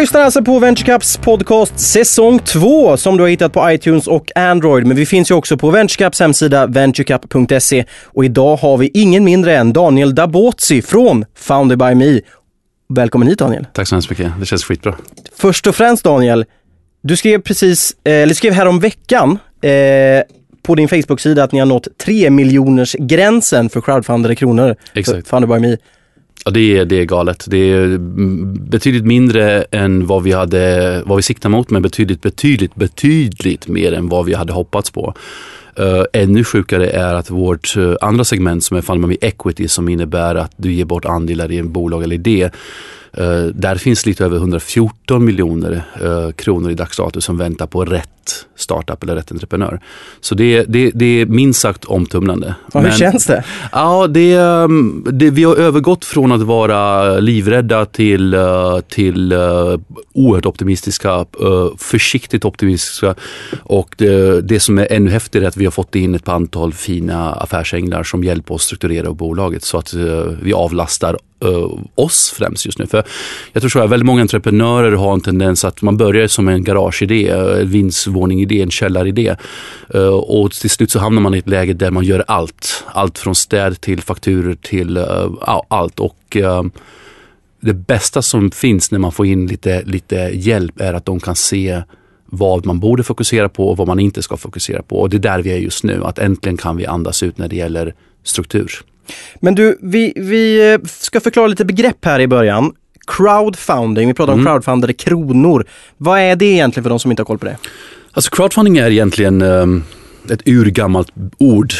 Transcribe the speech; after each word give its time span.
lyssnar 0.00 0.20
alltså 0.20 0.42
på 0.42 0.58
VentureCaps 0.58 1.16
podcast 1.16 1.80
säsong 1.80 2.38
2 2.38 2.96
som 2.96 3.16
du 3.16 3.22
har 3.22 3.28
hittat 3.28 3.52
på 3.52 3.72
iTunes 3.72 4.06
och 4.06 4.36
Android. 4.36 4.86
Men 4.86 4.96
vi 4.96 5.06
finns 5.06 5.30
ju 5.30 5.34
också 5.34 5.56
på 5.56 5.70
VentureCaps 5.70 6.20
hemsida 6.20 6.66
venturecap.se 6.66 7.84
och 8.04 8.24
idag 8.24 8.56
har 8.56 8.76
vi 8.76 8.90
ingen 8.94 9.24
mindre 9.24 9.56
än 9.56 9.72
Daniel 9.72 10.14
Dabozzi 10.14 10.82
från 10.82 11.24
Founded 11.34 11.78
by 11.78 11.94
Me. 11.94 12.20
Välkommen 12.88 13.28
hit 13.28 13.38
Daniel. 13.38 13.66
Tack 13.72 13.88
så 13.88 13.94
hemskt 13.94 14.10
mycket, 14.10 14.32
det 14.40 14.46
känns 14.46 14.64
skitbra. 14.64 14.94
Först 15.36 15.66
och 15.66 15.74
främst 15.74 16.04
Daniel, 16.04 16.44
du 17.02 17.16
skrev 17.16 17.42
precis, 17.42 17.96
eh, 18.04 18.12
eller 18.12 18.34
skrev 18.34 18.52
härom 18.52 18.80
veckan 18.80 19.38
eh, 19.62 19.70
på 20.62 20.74
din 20.74 20.88
Facebook-sida 20.88 21.44
att 21.44 21.52
ni 21.52 21.58
har 21.58 21.66
nått 21.66 21.88
3 21.98 22.30
miljoners 22.30 22.96
gränsen 22.98 23.68
för 23.68 23.80
crowdfundade 23.80 24.34
kronor. 24.34 24.76
Exakt. 24.94 25.28
Founded 25.28 25.48
by 25.48 25.68
Me. 25.68 25.76
Ja, 26.44 26.50
det 26.50 26.78
är, 26.78 26.84
det 26.84 26.96
är 26.96 27.04
galet. 27.04 27.44
Det 27.48 27.56
är 27.56 27.98
betydligt 28.70 29.04
mindre 29.04 29.62
än 29.62 30.06
vad 30.06 30.22
vi, 30.22 30.32
hade, 30.32 31.02
vad 31.06 31.16
vi 31.16 31.22
siktade 31.22 31.52
mot, 31.52 31.70
men 31.70 31.82
betydligt, 31.82 32.22
betydligt, 32.22 32.74
betydligt 32.74 33.68
mer 33.68 33.92
än 33.92 34.08
vad 34.08 34.26
vi 34.26 34.34
hade 34.34 34.52
hoppats 34.52 34.90
på. 34.90 35.14
Uh, 35.80 36.04
ännu 36.12 36.44
sjukare 36.44 36.90
är 36.90 37.14
att 37.14 37.30
vårt 37.30 37.76
uh, 37.76 37.96
andra 38.00 38.24
segment 38.24 38.64
som 38.64 38.76
är 38.76 38.82
Funded 38.82 39.16
Equity 39.20 39.68
som 39.68 39.88
innebär 39.88 40.34
att 40.34 40.52
du 40.56 40.72
ger 40.72 40.84
bort 40.84 41.04
andelar 41.04 41.52
i 41.52 41.58
en 41.58 41.72
bolag 41.72 42.02
eller 42.02 42.14
idé. 42.14 42.50
Uh, 43.20 43.44
där 43.44 43.76
finns 43.76 44.06
lite 44.06 44.24
över 44.24 44.36
114 44.36 45.24
miljoner 45.24 45.82
kronor 46.36 46.70
i 46.70 46.74
dagsdatum 46.74 47.22
som 47.22 47.38
väntar 47.38 47.66
på 47.66 47.84
rätt 47.84 48.08
startup 48.56 49.02
eller 49.02 49.14
rätt 49.14 49.32
entreprenör. 49.32 49.80
Så 50.20 50.34
det, 50.34 50.64
det, 50.68 50.90
det 50.94 51.20
är 51.20 51.26
minst 51.26 51.60
sagt 51.60 51.84
omtumlande. 51.84 52.54
Ja, 52.72 52.80
hur 52.80 52.90
känns 52.90 53.26
det? 53.26 53.44
Ja, 53.72 54.06
det, 54.06 54.38
um, 54.38 55.06
det, 55.12 55.30
vi 55.30 55.44
har 55.44 55.56
övergått 55.56 56.04
från 56.04 56.32
att 56.32 56.42
vara 56.42 57.12
livrädda 57.18 57.86
till, 57.86 58.36
till 58.88 59.32
oerhört 60.12 60.46
optimistiska, 60.46 61.26
försiktigt 61.78 62.44
optimistiska. 62.44 63.14
Och 63.62 63.94
det, 63.98 64.40
det 64.40 64.60
som 64.60 64.78
är 64.78 64.92
ännu 64.92 65.10
häftigare 65.10 65.46
är 65.46 65.48
att 65.48 65.56
vi 65.56 65.66
har 65.70 65.82
fått 65.82 65.94
in 65.94 66.14
ett 66.14 66.28
antal 66.28 66.72
fina 66.72 67.32
affärsänglar 67.32 68.02
som 68.02 68.24
hjälper 68.24 68.54
oss 68.54 68.62
strukturera 68.62 69.12
bolaget 69.12 69.64
så 69.64 69.78
att 69.78 69.94
eh, 69.94 70.24
vi 70.42 70.52
avlastar 70.52 71.18
eh, 71.44 71.78
oss 71.94 72.34
främst 72.36 72.66
just 72.66 72.78
nu. 72.78 72.86
För 72.86 73.04
jag 73.52 73.62
tror 73.62 73.84
att 73.84 73.90
väldigt 73.90 74.06
många 74.06 74.22
entreprenörer 74.22 74.92
har 74.92 75.12
en 75.12 75.20
tendens 75.20 75.64
att 75.64 75.82
man 75.82 75.96
börjar 75.96 76.26
som 76.26 76.48
en 76.48 76.64
garageidé, 76.64 77.28
en 77.28 77.68
vindsvåningidé, 77.68 78.62
en 78.62 78.70
källaridé. 78.70 79.36
Uh, 79.94 80.06
och 80.08 80.52
till 80.52 80.70
slut 80.70 80.90
så 80.90 80.98
hamnar 80.98 81.22
man 81.22 81.34
i 81.34 81.38
ett 81.38 81.48
läge 81.48 81.72
där 81.72 81.90
man 81.90 82.04
gör 82.04 82.24
allt. 82.26 82.84
Allt 82.86 83.18
från 83.18 83.34
städ 83.34 83.80
till 83.80 84.02
fakturer 84.02 84.54
till 84.54 84.96
uh, 84.96 85.64
allt. 85.68 86.00
Och 86.00 86.36
uh, 86.36 86.62
det 87.60 87.74
bästa 87.74 88.22
som 88.22 88.50
finns 88.50 88.90
när 88.90 88.98
man 88.98 89.12
får 89.12 89.26
in 89.26 89.46
lite, 89.46 89.82
lite 89.82 90.30
hjälp 90.34 90.80
är 90.80 90.94
att 90.94 91.04
de 91.04 91.20
kan 91.20 91.36
se 91.36 91.82
vad 92.30 92.66
man 92.66 92.80
borde 92.80 93.02
fokusera 93.02 93.48
på 93.48 93.68
och 93.68 93.76
vad 93.76 93.86
man 93.86 94.00
inte 94.00 94.22
ska 94.22 94.36
fokusera 94.36 94.82
på. 94.82 95.00
Och 95.00 95.10
det 95.10 95.16
är 95.16 95.18
där 95.18 95.42
vi 95.42 95.52
är 95.52 95.56
just 95.56 95.84
nu, 95.84 96.04
att 96.04 96.18
äntligen 96.18 96.56
kan 96.56 96.76
vi 96.76 96.86
andas 96.86 97.22
ut 97.22 97.38
när 97.38 97.48
det 97.48 97.56
gäller 97.56 97.94
struktur. 98.24 98.72
Men 99.40 99.54
du, 99.54 99.78
vi, 99.82 100.12
vi 100.16 100.78
ska 100.86 101.20
förklara 101.20 101.46
lite 101.46 101.64
begrepp 101.64 102.04
här 102.04 102.20
i 102.20 102.26
början. 102.26 102.72
Crowdfunding, 103.06 104.08
vi 104.08 104.14
pratar 104.14 104.32
om 104.32 104.40
mm. 104.40 104.52
crowdfundade 104.52 104.92
kronor. 104.92 105.66
Vad 105.96 106.20
är 106.20 106.36
det 106.36 106.44
egentligen 106.44 106.84
för 106.84 106.90
de 106.90 106.98
som 106.98 107.10
inte 107.10 107.20
har 107.20 107.24
koll 107.24 107.38
på 107.38 107.44
det? 107.46 107.56
Alltså 108.12 108.30
crowdfunding 108.30 108.78
är 108.78 108.90
egentligen 108.90 109.42
um, 109.42 109.84
ett 110.30 110.48
urgammalt 110.48 111.12
ord, 111.38 111.72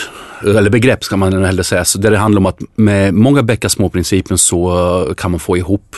eller 0.45 0.71
begrepp 0.71 1.05
ska 1.05 1.17
man 1.17 1.45
hellre 1.45 1.65
säga, 1.65 1.85
så 1.85 1.99
där 1.99 2.11
det 2.11 2.19
handlar 2.19 2.41
om 2.41 2.47
att 2.47 2.61
med 2.75 3.15
många 3.15 3.43
bäckar 3.43 3.69
små-principen 3.69 4.39
så 4.39 4.71
uh, 5.09 5.15
kan 5.15 5.31
man 5.31 5.41
få 5.41 5.57
ihop 5.57 5.97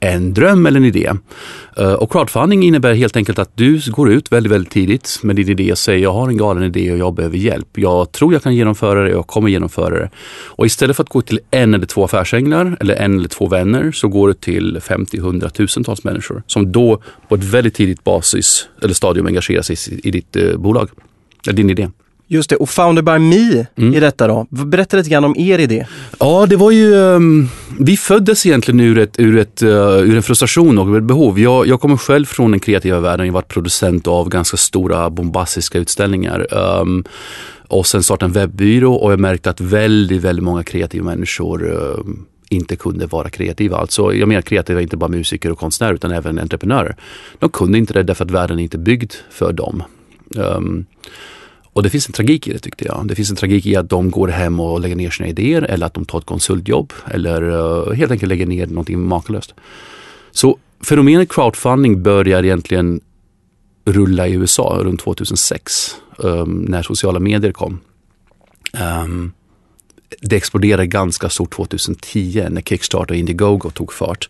en 0.00 0.34
dröm 0.34 0.66
eller 0.66 0.80
en 0.80 0.86
idé. 0.86 1.12
Uh, 1.80 1.92
och 1.92 2.12
crowdfunding 2.12 2.62
innebär 2.62 2.94
helt 2.94 3.16
enkelt 3.16 3.38
att 3.38 3.50
du 3.54 3.80
går 3.86 4.10
ut 4.10 4.32
väldigt, 4.32 4.52
väldigt 4.52 4.72
tidigt 4.72 5.18
med 5.22 5.36
din 5.36 5.48
idé 5.48 5.72
och 5.72 5.78
säger 5.78 6.02
jag 6.02 6.12
har 6.12 6.28
en 6.28 6.36
galen 6.36 6.62
idé 6.62 6.92
och 6.92 6.98
jag 6.98 7.14
behöver 7.14 7.36
hjälp. 7.36 7.68
Jag 7.74 8.12
tror 8.12 8.32
jag 8.32 8.42
kan 8.42 8.54
genomföra 8.54 9.00
det 9.04 9.10
och 9.10 9.18
jag 9.18 9.26
kommer 9.26 9.48
genomföra 9.48 9.98
det. 9.98 10.10
Och 10.46 10.66
istället 10.66 10.96
för 10.96 11.02
att 11.02 11.08
gå 11.08 11.22
till 11.22 11.40
en 11.50 11.74
eller 11.74 11.86
två 11.86 12.04
affärsänglar 12.04 12.76
eller 12.80 12.94
en 12.94 13.18
eller 13.18 13.28
två 13.28 13.48
vänner 13.48 13.92
så 13.92 14.08
går 14.08 14.28
du 14.28 14.34
till 14.34 14.78
50, 14.80 15.16
100, 15.16 15.50
tusentals 15.50 16.04
människor 16.04 16.42
som 16.46 16.72
då 16.72 17.02
på 17.28 17.34
ett 17.34 17.44
väldigt 17.44 17.74
tidigt 17.74 18.04
basis 18.04 18.68
eller 18.82 18.94
stadium 18.94 19.26
engagerar 19.26 19.62
sig 19.62 19.76
i, 20.02 20.10
ditt 20.10 20.36
uh, 20.36 20.56
bolag, 20.56 20.88
din 21.44 21.70
idé. 21.70 21.88
Just 22.32 22.50
det, 22.50 22.56
och 22.56 22.70
Founded 22.70 23.04
by 23.04 23.18
Me 23.18 23.66
mm. 23.76 23.94
i 23.94 24.00
detta 24.00 24.26
då. 24.26 24.46
Berätta 24.50 24.96
lite 24.96 25.10
grann 25.10 25.24
om 25.24 25.34
er 25.36 25.58
idé. 25.58 25.86
Ja, 26.18 26.46
det 26.46 26.56
var 26.56 26.70
ju, 26.70 26.94
um, 26.94 27.48
vi 27.78 27.96
föddes 27.96 28.46
egentligen 28.46 28.80
ur, 28.80 28.98
ett, 28.98 29.20
ur, 29.20 29.38
ett, 29.38 29.62
uh, 29.62 29.70
ur 29.98 30.16
en 30.16 30.22
frustration 30.22 30.78
och 30.78 30.96
ett 30.96 31.02
behov. 31.02 31.40
Jag, 31.40 31.66
jag 31.66 31.80
kommer 31.80 31.96
själv 31.96 32.24
från 32.24 32.50
den 32.50 32.60
kreativa 32.60 33.00
världen, 33.00 33.26
jag 33.26 33.32
har 33.32 33.40
varit 33.40 33.48
producent 33.48 34.06
av 34.06 34.28
ganska 34.28 34.56
stora 34.56 35.10
bombastiska 35.10 35.78
utställningar. 35.78 36.46
Um, 36.80 37.04
och 37.68 37.86
sen 37.86 38.02
startade 38.02 38.28
en 38.28 38.32
webbyrå 38.32 38.94
och 38.94 39.12
jag 39.12 39.20
märkte 39.20 39.50
att 39.50 39.60
väldigt, 39.60 40.22
väldigt 40.22 40.44
många 40.44 40.62
kreativa 40.62 41.04
människor 41.04 41.72
uh, 41.72 42.14
inte 42.48 42.76
kunde 42.76 43.06
vara 43.06 43.30
kreativa. 43.30 43.76
Alltså, 43.76 44.14
jag 44.14 44.28
menar 44.28 44.42
kreativa, 44.42 44.80
inte 44.80 44.96
bara 44.96 45.08
musiker 45.08 45.52
och 45.52 45.58
konstnärer 45.58 45.94
utan 45.94 46.10
även 46.10 46.38
entreprenörer. 46.38 46.96
De 47.38 47.50
kunde 47.50 47.78
inte 47.78 47.92
det 47.92 48.02
därför 48.02 48.24
att 48.24 48.30
världen 48.30 48.58
är 48.58 48.62
inte 48.62 48.78
byggd 48.78 49.12
för 49.30 49.52
dem. 49.52 49.82
Um, 50.36 50.86
och 51.72 51.82
det 51.82 51.90
finns 51.90 52.06
en 52.06 52.12
tragik 52.12 52.48
i 52.48 52.52
det 52.52 52.58
tyckte 52.58 52.84
jag. 52.84 53.06
Det 53.06 53.14
finns 53.14 53.30
en 53.30 53.36
tragik 53.36 53.66
i 53.66 53.76
att 53.76 53.88
de 53.88 54.10
går 54.10 54.28
hem 54.28 54.60
och 54.60 54.80
lägger 54.80 54.96
ner 54.96 55.10
sina 55.10 55.28
idéer 55.28 55.62
eller 55.62 55.86
att 55.86 55.94
de 55.94 56.04
tar 56.04 56.18
ett 56.18 56.24
konsultjobb 56.24 56.92
eller 57.10 57.42
uh, 57.42 57.92
helt 57.92 58.12
enkelt 58.12 58.28
lägger 58.28 58.46
ner 58.46 58.66
någonting 58.66 59.00
makalöst. 59.00 59.54
Så 60.30 60.58
fenomenet 60.84 61.32
crowdfunding 61.32 62.02
börjar 62.02 62.44
egentligen 62.44 63.00
rulla 63.84 64.28
i 64.28 64.32
USA 64.32 64.78
runt 64.82 65.00
2006 65.00 65.96
um, 66.16 66.40
ehm, 66.40 66.64
när 66.68 66.82
sociala 66.82 67.18
medier 67.18 67.52
kom. 67.52 67.80
Um, 69.04 69.32
det 70.20 70.36
exploderade 70.36 70.86
ganska 70.86 71.28
stort 71.28 71.54
2010 71.54 72.46
när 72.50 72.62
Kickstarter 72.62 73.14
och 73.14 73.18
Indiegogo 73.18 73.70
tog 73.70 73.92
fart. 73.92 74.28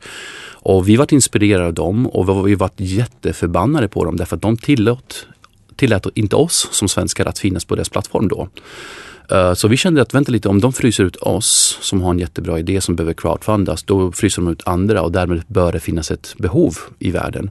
Och 0.62 0.88
vi 0.88 0.96
var 0.96 1.14
inspirerade 1.14 1.66
av 1.66 1.74
dem 1.74 2.06
och 2.06 2.48
vi 2.48 2.54
var 2.54 2.70
jätteförbannade 2.76 3.88
på 3.88 4.04
dem 4.04 4.16
därför 4.16 4.36
att 4.36 4.42
de 4.42 4.56
tillåt 4.56 5.26
tillät 5.80 6.06
inte 6.14 6.36
oss 6.36 6.68
som 6.70 6.88
svenskar 6.88 7.26
att 7.26 7.38
finnas 7.38 7.64
på 7.64 7.74
deras 7.74 7.88
plattform 7.88 8.28
då. 8.28 8.48
Eh, 9.30 9.54
så 9.54 9.68
vi 9.68 9.76
kände 9.76 10.02
att 10.02 10.14
vänta 10.14 10.32
lite, 10.32 10.48
om 10.48 10.60
de 10.60 10.72
fryser 10.72 11.04
ut 11.04 11.16
oss 11.16 11.78
som 11.80 12.02
har 12.02 12.10
en 12.10 12.18
jättebra 12.18 12.58
idé 12.58 12.80
som 12.80 12.96
behöver 12.96 13.12
crowdfundas, 13.12 13.82
då 13.82 14.12
fryser 14.12 14.42
de 14.42 14.52
ut 14.52 14.62
andra 14.66 15.02
och 15.02 15.12
därmed 15.12 15.42
bör 15.46 15.72
det 15.72 15.80
finnas 15.80 16.10
ett 16.10 16.34
behov 16.38 16.78
i 16.98 17.10
världen. 17.10 17.50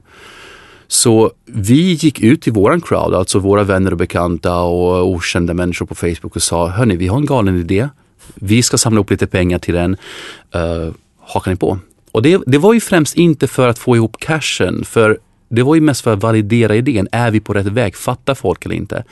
Så 0.88 1.30
vi 1.44 1.92
gick 1.92 2.20
ut 2.20 2.42
till 2.42 2.52
våran 2.52 2.80
crowd, 2.80 3.14
alltså 3.14 3.38
våra 3.38 3.64
vänner 3.64 3.90
och 3.90 3.98
bekanta 3.98 4.56
och 4.60 5.08
okända 5.08 5.54
människor 5.54 5.86
på 5.86 5.94
Facebook 5.94 6.36
och 6.36 6.42
sa, 6.42 6.68
hörni, 6.68 6.96
vi 6.96 7.06
har 7.06 7.16
en 7.16 7.26
galen 7.26 7.60
idé. 7.60 7.88
Vi 8.34 8.62
ska 8.62 8.78
samla 8.78 9.00
upp 9.00 9.10
lite 9.10 9.26
pengar 9.26 9.58
till 9.58 9.74
den. 9.74 9.96
Uh, 10.56 10.92
hakar 11.20 11.50
ni 11.50 11.56
på? 11.56 11.78
Och 12.12 12.22
det, 12.22 12.40
det 12.46 12.58
var 12.58 12.74
ju 12.74 12.80
främst 12.80 13.16
inte 13.16 13.46
för 13.48 13.68
att 13.68 13.78
få 13.78 13.96
ihop 13.96 14.16
cashen, 14.18 14.84
för 14.84 15.18
det 15.50 15.62
var 15.62 15.74
ju 15.74 15.80
mest 15.80 16.00
för 16.00 16.12
att 16.12 16.22
validera 16.22 16.76
idén. 16.76 17.08
Är 17.12 17.30
vi 17.30 17.40
på 17.40 17.54
rätt 17.54 17.66
väg? 17.66 17.96
Fattar 17.96 18.34
folk 18.34 18.64
eller 18.64 18.74
inte? 18.74 19.04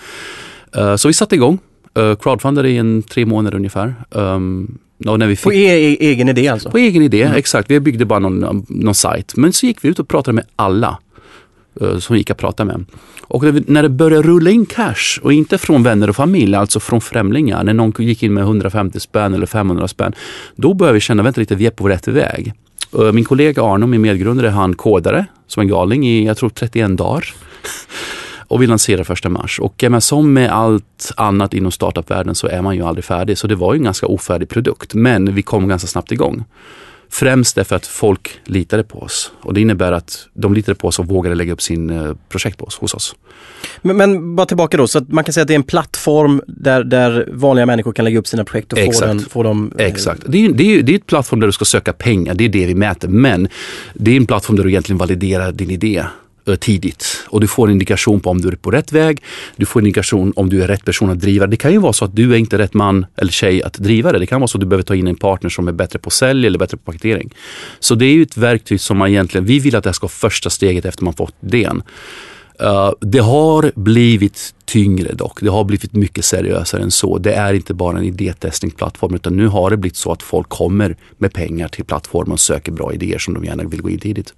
Uh, 0.78 0.96
så 0.96 1.08
vi 1.08 1.14
satte 1.14 1.34
igång. 1.34 1.58
Uh, 1.98 2.14
crowdfundade 2.14 2.70
i 2.70 2.76
en 2.76 3.02
tre 3.02 3.26
månader 3.26 3.56
ungefär. 3.56 3.94
Um, 4.10 4.78
när 4.98 5.26
vi 5.26 5.36
fick... 5.36 5.44
På 5.44 5.52
e, 5.52 5.92
e 5.92 5.96
egen 6.00 6.28
idé 6.28 6.48
alltså? 6.48 6.70
På 6.70 6.78
egen 6.78 7.02
idé, 7.02 7.22
mm. 7.22 7.36
exakt. 7.36 7.70
Vi 7.70 7.80
byggde 7.80 8.04
bara 8.04 8.18
någon, 8.18 8.66
någon 8.68 8.94
sajt. 8.94 9.36
Men 9.36 9.52
så 9.52 9.66
gick 9.66 9.84
vi 9.84 9.88
ut 9.88 9.98
och 9.98 10.08
pratade 10.08 10.34
med 10.34 10.44
alla 10.56 10.98
som 11.98 12.14
vi 12.14 12.18
gick 12.18 12.30
att 12.30 12.38
prata 12.38 12.64
med. 12.64 12.84
Och 13.22 13.44
när 13.68 13.82
det 13.82 13.88
började 13.88 14.28
rulla 14.28 14.50
in 14.50 14.66
cash 14.66 15.20
och 15.22 15.32
inte 15.32 15.58
från 15.58 15.82
vänner 15.82 16.10
och 16.10 16.16
familj, 16.16 16.54
alltså 16.54 16.80
från 16.80 17.00
främlingar. 17.00 17.64
När 17.64 17.74
någon 17.74 17.92
gick 17.98 18.22
in 18.22 18.34
med 18.34 18.42
150 18.42 19.00
spänn 19.00 19.34
eller 19.34 19.46
500 19.46 19.88
spänn. 19.88 20.12
Då 20.56 20.74
började 20.74 20.94
vi 20.94 21.00
känna, 21.00 21.22
vänta 21.22 21.40
lite, 21.40 21.54
vi 21.54 21.66
är 21.66 21.70
på 21.70 21.88
rätt 21.88 22.08
väg. 22.08 22.52
Eh, 22.92 23.12
min 23.12 23.24
kollega 23.24 23.62
Arno, 23.62 23.86
min 23.86 24.00
medgrundare, 24.00 24.48
han 24.48 24.74
kodade 24.74 25.26
som 25.46 25.60
en 25.60 25.68
galning 25.68 26.08
i, 26.08 26.26
jag 26.26 26.36
tror 26.36 26.48
31 26.48 26.96
dagar. 26.96 27.24
Och 28.48 28.62
vi 28.62 28.66
lanserade 28.66 29.04
första 29.04 29.28
mars. 29.28 29.60
Och 29.60 29.84
men, 29.88 30.00
som 30.00 30.32
med 30.32 30.50
allt 30.50 31.12
annat 31.16 31.54
inom 31.54 31.72
startupvärlden 31.72 32.34
så 32.34 32.46
är 32.46 32.62
man 32.62 32.76
ju 32.76 32.82
aldrig 32.82 33.04
färdig. 33.04 33.38
Så 33.38 33.46
det 33.46 33.54
var 33.54 33.74
ju 33.74 33.78
en 33.78 33.84
ganska 33.84 34.06
ofärdig 34.06 34.48
produkt. 34.48 34.94
Men 34.94 35.34
vi 35.34 35.42
kom 35.42 35.68
ganska 35.68 35.88
snabbt 35.88 36.12
igång. 36.12 36.44
Främst 37.10 37.54
därför 37.54 37.76
att 37.76 37.86
folk 37.86 38.40
litade 38.44 38.84
på 38.84 38.98
oss. 38.98 39.32
Och 39.40 39.54
det 39.54 39.60
innebär 39.60 39.92
att 39.92 40.28
de 40.34 40.54
litade 40.54 40.74
på 40.74 40.88
oss 40.88 40.98
och 40.98 41.06
vågade 41.06 41.34
lägga 41.34 41.52
upp 41.52 41.62
sin 41.62 41.90
eh, 41.90 42.14
projekt 42.28 42.58
på 42.58 42.64
oss, 42.64 42.78
hos 42.78 42.94
oss. 42.94 43.16
Men, 43.82 43.96
men, 43.96 44.36
bara 44.36 44.46
tillbaka 44.46 44.76
då, 44.76 44.86
så 44.86 44.98
att 44.98 45.08
man 45.08 45.24
kan 45.24 45.32
säga 45.32 45.42
att 45.42 45.48
det 45.48 45.54
är 45.54 45.58
en 45.58 45.62
plattform 45.62 46.42
där, 46.46 46.84
där 46.84 47.28
vanliga 47.32 47.66
människor 47.66 47.92
kan 47.92 48.04
lägga 48.04 48.18
upp 48.18 48.26
sina 48.26 48.44
projekt 48.44 48.72
och 48.72 48.78
få, 48.78 49.06
den, 49.06 49.20
få 49.20 49.42
dem... 49.42 49.72
Eh... 49.78 49.86
Exakt. 49.86 50.22
Det 50.26 50.44
är, 50.44 50.52
det, 50.52 50.64
är, 50.64 50.82
det 50.82 50.92
är 50.92 50.96
ett 50.96 51.06
plattform 51.06 51.40
där 51.40 51.46
du 51.46 51.52
ska 51.52 51.64
söka 51.64 51.92
pengar, 51.92 52.34
det 52.34 52.44
är 52.44 52.48
det 52.48 52.66
vi 52.66 52.74
mäter. 52.74 53.08
Men 53.08 53.48
det 53.94 54.10
är 54.10 54.16
en 54.16 54.26
plattform 54.26 54.56
där 54.56 54.64
du 54.64 54.70
egentligen 54.70 54.98
validerar 54.98 55.52
din 55.52 55.70
idé. 55.70 56.04
Eh, 56.48 56.56
tidigt 56.56 57.24
och 57.28 57.40
du 57.40 57.46
får 57.46 57.66
en 57.66 57.72
indikation 57.72 58.20
på 58.20 58.30
om 58.30 58.40
du 58.40 58.48
är 58.48 58.56
på 58.56 58.70
rätt 58.70 58.92
väg. 58.92 59.22
Du 59.56 59.66
får 59.66 59.80
en 59.80 59.86
indikation 59.86 60.32
om 60.36 60.50
du 60.50 60.62
är 60.62 60.68
rätt 60.68 60.84
person 60.84 61.10
att 61.10 61.20
driva. 61.20 61.46
Det 61.46 61.56
kan 61.56 61.72
ju 61.72 61.78
vara 61.78 61.92
så 61.92 62.04
att 62.04 62.16
du 62.16 62.34
är 62.34 62.36
inte 62.36 62.58
rätt 62.58 62.74
man 62.74 63.06
eller 63.16 63.32
tjej 63.32 63.62
att 63.62 63.74
driva 63.74 64.12
det. 64.12 64.18
Det 64.18 64.26
kan 64.26 64.40
vara 64.40 64.48
så 64.48 64.58
att 64.58 64.60
du 64.60 64.66
behöver 64.66 64.82
ta 64.82 64.94
in 64.94 65.06
en 65.06 65.16
partner 65.16 65.50
som 65.50 65.68
är 65.68 65.72
bättre 65.72 65.98
på 65.98 66.10
sälj 66.10 66.46
eller 66.46 66.58
bättre 66.58 66.76
på 66.76 66.92
paketering. 66.92 67.34
Så 67.80 67.94
det 67.94 68.06
är 68.06 68.12
ju 68.12 68.22
ett 68.22 68.36
verktyg 68.36 68.80
som 68.80 68.98
man 68.98 69.08
egentligen, 69.08 69.44
vi 69.44 69.58
vill 69.58 69.76
att 69.76 69.84
det 69.84 69.92
ska 69.92 70.04
vara 70.04 70.10
första 70.10 70.50
steget 70.50 70.84
efter 70.84 71.04
man 71.04 71.14
fått 71.14 71.34
idén. 71.40 71.82
Uh, 72.62 72.92
det 73.00 73.18
har 73.18 73.72
blivit 73.74 74.54
tyngre 74.64 75.14
dock. 75.14 75.40
Det 75.40 75.48
har 75.48 75.64
blivit 75.64 75.92
mycket 75.92 76.24
seriösare 76.24 76.82
än 76.82 76.90
så. 76.90 77.18
Det 77.18 77.32
är 77.32 77.54
inte 77.54 77.74
bara 77.74 77.98
en 77.98 78.04
idétestningsplattform 78.04 79.14
utan 79.14 79.36
nu 79.36 79.46
har 79.46 79.70
det 79.70 79.76
blivit 79.76 79.96
så 79.96 80.12
att 80.12 80.22
folk 80.22 80.48
kommer 80.48 80.96
med 81.18 81.32
pengar 81.32 81.68
till 81.68 81.84
plattformen 81.84 82.32
och 82.32 82.40
söker 82.40 82.72
bra 82.72 82.92
idéer 82.92 83.18
som 83.18 83.34
de 83.34 83.44
gärna 83.44 83.64
vill 83.64 83.82
gå 83.82 83.90
in 83.90 83.98
tidigt. 83.98 84.34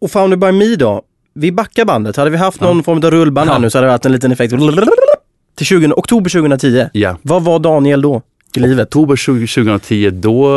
Och 0.00 0.10
Founder 0.10 0.36
by 0.36 0.52
Me 0.52 0.76
då? 0.76 1.02
Vi 1.34 1.52
backar 1.52 1.84
bandet. 1.84 2.16
Hade 2.16 2.30
vi 2.30 2.36
haft 2.36 2.60
någon 2.60 2.76
ja. 2.76 2.82
form 2.82 3.04
av 3.04 3.10
rullband 3.10 3.48
ja. 3.48 3.52
här 3.52 3.60
nu 3.60 3.70
så 3.70 3.78
hade 3.78 3.86
det 3.86 3.92
varit 3.92 4.06
en 4.06 4.12
liten 4.12 4.32
effekt. 4.32 4.54
Till 5.56 5.66
20, 5.66 5.92
oktober 5.96 6.30
2010. 6.30 6.86
Ja. 6.92 7.16
Vad 7.22 7.42
var 7.42 7.58
Daniel 7.58 8.02
då 8.02 8.22
i 8.56 8.60
livet? 8.60 8.88
Oktober 8.88 9.26
2010, 9.26 10.10
då 10.10 10.48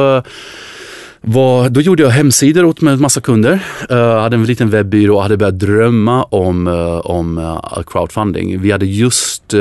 var, 1.22 1.70
då 1.70 1.82
gjorde 1.82 2.04
jag 2.04 2.10
hemsidor 2.10 2.66
åt 2.66 2.82
en 2.82 3.02
massa 3.02 3.22
kunder. 3.22 3.60
Uh, 3.92 3.98
hade 3.98 4.36
en 4.36 4.44
liten 4.44 4.70
webbyrå 4.70 5.16
och 5.16 5.24
hade 5.24 5.38
börjat 5.38 5.60
drömma 5.60 6.24
om, 6.24 6.68
uh, 6.68 7.00
om 7.00 7.38
uh, 7.38 7.84
crowdfunding. 7.88 8.62
Vi 8.62 8.72
hade 8.72 8.86
just 8.86 9.54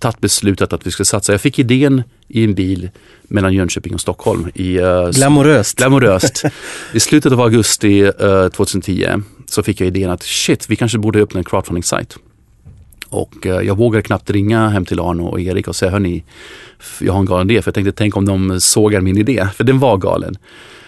tagit 0.00 0.20
beslutet 0.20 0.72
att 0.72 0.86
vi 0.86 0.90
skulle 0.90 1.06
satsa. 1.06 1.32
Jag 1.32 1.40
fick 1.40 1.58
idén 1.58 2.02
i 2.28 2.44
en 2.44 2.54
bil 2.54 2.90
mellan 3.22 3.54
Jönköping 3.54 3.94
och 3.94 4.00
Stockholm. 4.00 4.48
I, 4.54 4.80
uh, 4.80 5.10
glamoröst. 5.10 5.78
glamoröst. 5.78 6.44
I 6.92 7.00
slutet 7.00 7.32
av 7.32 7.40
augusti 7.40 8.02
uh, 8.02 8.48
2010 8.48 9.08
så 9.46 9.62
fick 9.62 9.80
jag 9.80 9.86
idén 9.86 10.10
att 10.10 10.22
shit, 10.22 10.70
vi 10.70 10.76
kanske 10.76 10.98
borde 10.98 11.22
öppna 11.22 11.38
en 11.38 11.44
crowdfunding-sajt. 11.44 12.16
Och 13.08 13.46
uh, 13.46 13.52
jag 13.52 13.76
vågade 13.76 14.02
knappt 14.02 14.30
ringa 14.30 14.68
hem 14.68 14.84
till 14.84 15.00
Arno 15.00 15.26
och 15.26 15.40
Erik 15.40 15.68
och 15.68 15.76
säga, 15.76 15.90
hörni, 15.90 16.24
jag 17.00 17.12
har 17.12 17.20
en 17.20 17.26
galen 17.26 17.50
idé. 17.50 17.62
För 17.62 17.68
jag 17.68 17.74
tänkte, 17.74 17.92
tänk 17.92 18.16
om 18.16 18.24
de 18.24 18.60
sågar 18.60 19.00
min 19.00 19.18
idé, 19.18 19.48
för 19.56 19.64
den 19.64 19.78
var 19.78 19.96
galen. 19.96 20.36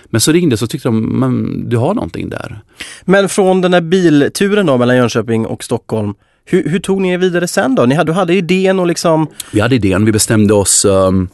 Men 0.04 0.20
så 0.20 0.32
ringde 0.32 0.56
så 0.56 0.66
tyckte 0.66 0.88
de, 0.88 1.20
men 1.20 1.64
du 1.68 1.76
har 1.76 1.94
någonting 1.94 2.28
där. 2.28 2.60
Men 3.04 3.28
från 3.28 3.60
den 3.60 3.74
här 3.74 3.80
bilturen 3.80 4.66
då 4.66 4.78
mellan 4.78 4.96
Jönköping 4.96 5.46
och 5.46 5.64
Stockholm, 5.64 6.14
hur, 6.44 6.68
hur 6.68 6.78
tog 6.78 7.00
ni 7.00 7.08
er 7.08 7.18
vidare 7.18 7.48
sen 7.48 7.74
då? 7.74 7.86
Ni 7.86 7.94
hade, 7.94 8.12
du 8.12 8.16
hade 8.16 8.34
idén 8.34 8.80
och 8.80 8.86
liksom... 8.86 9.26
Vi 9.50 9.60
hade 9.60 9.74
idén, 9.74 10.04
vi 10.04 10.12
bestämde 10.12 10.54
oss 10.54 10.84
um, 10.84 11.28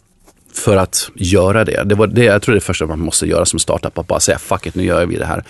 för 0.52 0.76
att 0.76 1.10
göra 1.14 1.64
det. 1.64 1.82
det, 1.84 1.94
var 1.94 2.06
det 2.06 2.24
jag 2.24 2.42
tror 2.42 2.52
det 2.52 2.56
är 2.56 2.60
det 2.60 2.66
första 2.66 2.86
man 2.86 3.00
måste 3.00 3.26
göra 3.26 3.44
som 3.44 3.58
startup, 3.58 3.98
att 3.98 4.06
bara 4.06 4.20
säga 4.20 4.38
fuck 4.38 4.66
it, 4.66 4.74
nu 4.74 4.84
gör 4.84 5.06
vi 5.06 5.16
det 5.16 5.26
här. 5.26 5.44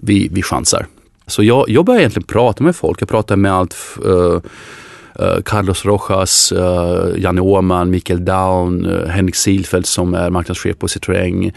Vi, 0.00 0.28
vi 0.32 0.42
chansar. 0.42 0.86
Så 1.26 1.42
jag, 1.42 1.68
jag 1.68 1.84
började 1.84 2.02
egentligen 2.02 2.26
prata 2.26 2.64
med 2.64 2.76
folk. 2.76 3.02
Jag 3.02 3.08
pratade 3.08 3.36
med 3.36 3.52
allt 3.52 3.76
uh, 4.06 4.40
uh, 5.20 5.40
Carlos 5.44 5.84
Rojas, 5.84 6.52
uh, 6.52 7.18
Janne 7.18 7.40
Åman, 7.40 7.90
Mikael 7.90 8.24
Down, 8.24 8.86
uh, 8.86 9.06
Henrik 9.06 9.34
Silfeldt 9.34 9.88
som 9.88 10.14
är 10.14 10.30
marknadschef 10.30 10.78
på 10.78 10.86
Citroën, 10.86 11.52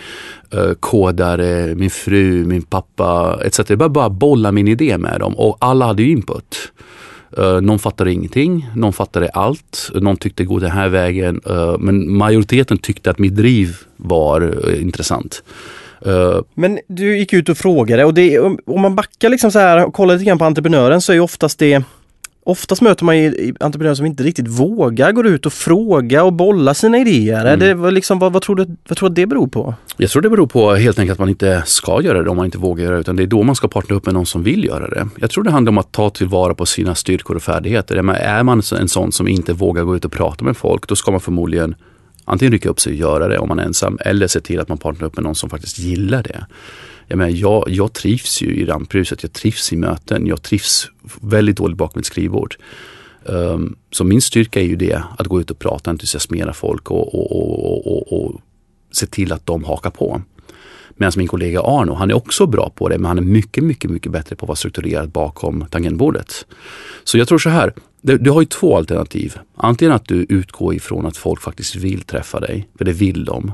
uh, 0.56 0.74
kodare, 0.74 1.76
min 1.76 1.90
fru, 1.90 2.46
min 2.46 2.62
pappa 2.62 3.40
etc. 3.46 3.60
Jag 3.60 3.78
började 3.78 3.94
bara 3.94 4.10
bolla 4.10 4.52
min 4.52 4.68
idé 4.68 4.98
med 4.98 5.20
dem 5.20 5.36
och 5.36 5.58
alla 5.60 5.86
hade 5.86 6.04
ju 6.04 6.12
input. 6.12 6.72
Uh, 7.40 7.62
någon 7.62 7.80
fattade 7.80 8.12
ingenting, 8.12 8.70
någon 8.76 8.94
fattade 8.94 9.30
allt, 9.30 9.90
någon 9.94 10.18
tyckte 10.18 10.44
gå 10.44 10.60
den 10.60 10.72
här 10.72 10.90
vägen. 10.90 11.42
Uh, 11.50 11.78
men 11.80 12.14
majoriteten 12.14 12.78
tyckte 12.78 13.10
att 13.10 13.20
mitt 13.20 13.36
driv 13.36 13.78
var 13.98 14.42
uh, 14.44 14.82
intressant. 14.82 15.44
Men 16.54 16.80
du 16.88 17.18
gick 17.18 17.34
ut 17.34 17.50
och 17.50 17.58
frågade 17.58 18.06
och 18.06 18.14
det, 18.14 18.40
om 18.40 18.82
man 18.82 18.96
backar 18.96 19.30
liksom 19.30 19.52
så 19.52 19.60
här 19.60 19.86
och 19.86 19.94
kollar 19.94 20.14
lite 20.14 20.26
grann 20.26 20.38
på 20.38 20.46
entreprenören 20.46 21.02
så 21.02 21.14
är 21.14 21.20
oftast 21.20 21.60
det 21.60 21.84
Oftast 22.46 22.82
möter 22.82 23.06
man 23.06 23.18
ju 23.18 23.54
entreprenörer 23.60 23.96
som 23.96 24.06
inte 24.06 24.24
riktigt 24.24 24.48
vågar 24.48 25.12
gå 25.12 25.24
ut 25.24 25.46
och 25.46 25.54
fråga 25.54 26.24
och 26.24 26.34
bolla 26.34 26.74
sina 26.74 26.98
idéer. 26.98 27.46
Mm. 27.46 27.82
Det, 27.82 27.92
liksom, 27.92 28.20
vad, 28.20 28.34
vad, 28.34 28.42
tror 28.42 28.56
du, 28.56 28.66
vad 28.88 28.98
tror 28.98 29.10
du 29.10 29.12
att 29.12 29.16
det 29.16 29.26
beror 29.26 29.48
på? 29.48 29.76
Jag 29.98 30.10
tror 30.10 30.22
det 30.22 30.30
beror 30.30 30.48
på 30.48 30.74
helt 30.74 31.00
enkelt 31.00 31.16
att 31.16 31.20
man 31.20 31.30
inte 31.30 31.64
ska 31.66 32.02
göra 32.02 32.24
det 32.24 32.30
om 32.30 32.38
man 32.38 32.46
inte 32.46 32.58
vågar 32.58 32.84
göra 32.84 32.96
det. 32.96 33.02
Utan 33.02 33.16
det 33.16 33.24
är 33.24 33.28
då 33.28 33.44
man 33.44 33.56
ska 33.56 33.68
partnera 33.68 33.98
upp 33.98 34.06
med 34.06 34.14
någon 34.14 34.26
som 34.26 34.44
vill 34.44 34.66
göra 34.66 34.88
det. 34.88 35.08
Jag 35.20 35.30
tror 35.30 35.44
det 35.44 35.52
handlar 35.52 35.72
om 35.72 35.78
att 35.78 35.92
ta 35.92 36.10
tillvara 36.10 36.56
på 36.56 36.66
sina 36.66 36.96
styrkor 36.96 37.36
och 37.36 37.44
färdigheter. 37.44 37.96
Är 37.96 38.44
man 38.44 38.62
en 38.80 38.88
sån 38.88 39.12
som 39.12 39.28
inte 39.28 39.54
vågar 39.54 39.84
gå 39.84 39.96
ut 39.96 40.06
och 40.06 40.12
prata 40.12 40.46
med 40.46 40.58
folk, 40.58 40.88
då 40.88 40.96
ska 40.96 41.12
man 41.12 41.20
förmodligen 41.20 41.76
antingen 42.26 42.52
rycka 42.52 42.70
upp 42.70 42.80
sig 42.80 42.94
och 42.94 43.00
göra 43.00 43.28
det 43.28 43.38
om 43.38 43.50
man 43.50 43.60
är 43.60 43.64
ensam 43.64 43.98
eller 44.02 44.28
se 44.28 44.40
till 44.40 44.60
att 44.60 44.70
man 44.70 44.78
partnerar 44.78 45.08
upp 45.08 45.16
med 45.16 45.24
någon 45.24 45.36
som 45.36 45.50
faktiskt 45.50 45.80
gillar 45.80 46.24
det 46.24 46.46
jag, 47.08 47.18
menar, 47.18 47.32
jag, 47.32 47.64
jag 47.68 47.94
trivs 47.94 48.42
ju 48.42 48.56
i 48.56 48.66
rampruset, 48.66 49.24
jag 49.24 49.34
trivs 49.34 49.74
i 49.74 49.78
möten, 49.78 50.28
jag 50.28 50.42
trivs 50.42 50.90
väldigt 51.22 51.58
dåligt 51.58 51.78
bakom 51.78 52.00
ett 52.00 52.06
skrivbord. 52.06 52.56
Um, 53.26 53.76
så 53.92 54.04
min 54.04 54.22
styrka 54.22 54.60
är 54.62 54.66
ju 54.66 54.76
det, 54.76 55.04
att 55.18 55.28
gå 55.28 55.42
ut 55.42 55.52
och 55.52 55.60
prata, 55.60 55.90
entusiasmera 55.90 56.54
folk 56.54 56.92
och, 56.92 57.16
och, 57.16 57.32
och, 57.32 57.88
och, 57.88 58.26
och 58.26 58.42
se 58.92 59.06
till 59.06 59.32
att 59.32 59.46
de 59.46 59.64
hakar 59.64 59.90
på. 59.90 60.22
Medan 60.96 61.14
min 61.18 61.28
kollega 61.28 61.62
Arno, 61.62 61.94
han 61.94 62.10
är 62.10 62.14
också 62.14 62.46
bra 62.46 62.70
på 62.76 62.90
det, 62.90 62.98
men 62.98 63.06
han 63.06 63.18
är 63.18 63.22
mycket, 63.22 63.64
mycket, 63.64 63.92
mycket 63.92 64.12
bättre 64.12 64.36
på 64.36 64.46
att 64.46 64.48
vara 64.48 64.56
strukturerad 64.56 65.10
bakom 65.10 65.66
tangentbordet. 65.70 66.46
Så 67.04 67.18
jag 67.18 67.28
tror 67.28 67.38
så 67.38 67.50
här, 67.50 67.74
du, 68.02 68.18
du 68.18 68.32
har 68.32 68.42
ju 68.42 68.46
två 68.46 68.78
alternativ. 68.78 69.38
Antingen 69.56 69.92
att 69.94 70.08
du 70.08 70.26
utgår 70.30 70.74
ifrån 70.74 71.06
att 71.06 71.18
folk 71.18 71.42
faktiskt 71.42 71.76
vill 71.76 72.02
träffa 72.02 72.40
dig, 72.40 72.68
för 72.78 72.86
det 72.86 72.92
vill 72.92 73.26
de. 73.26 73.52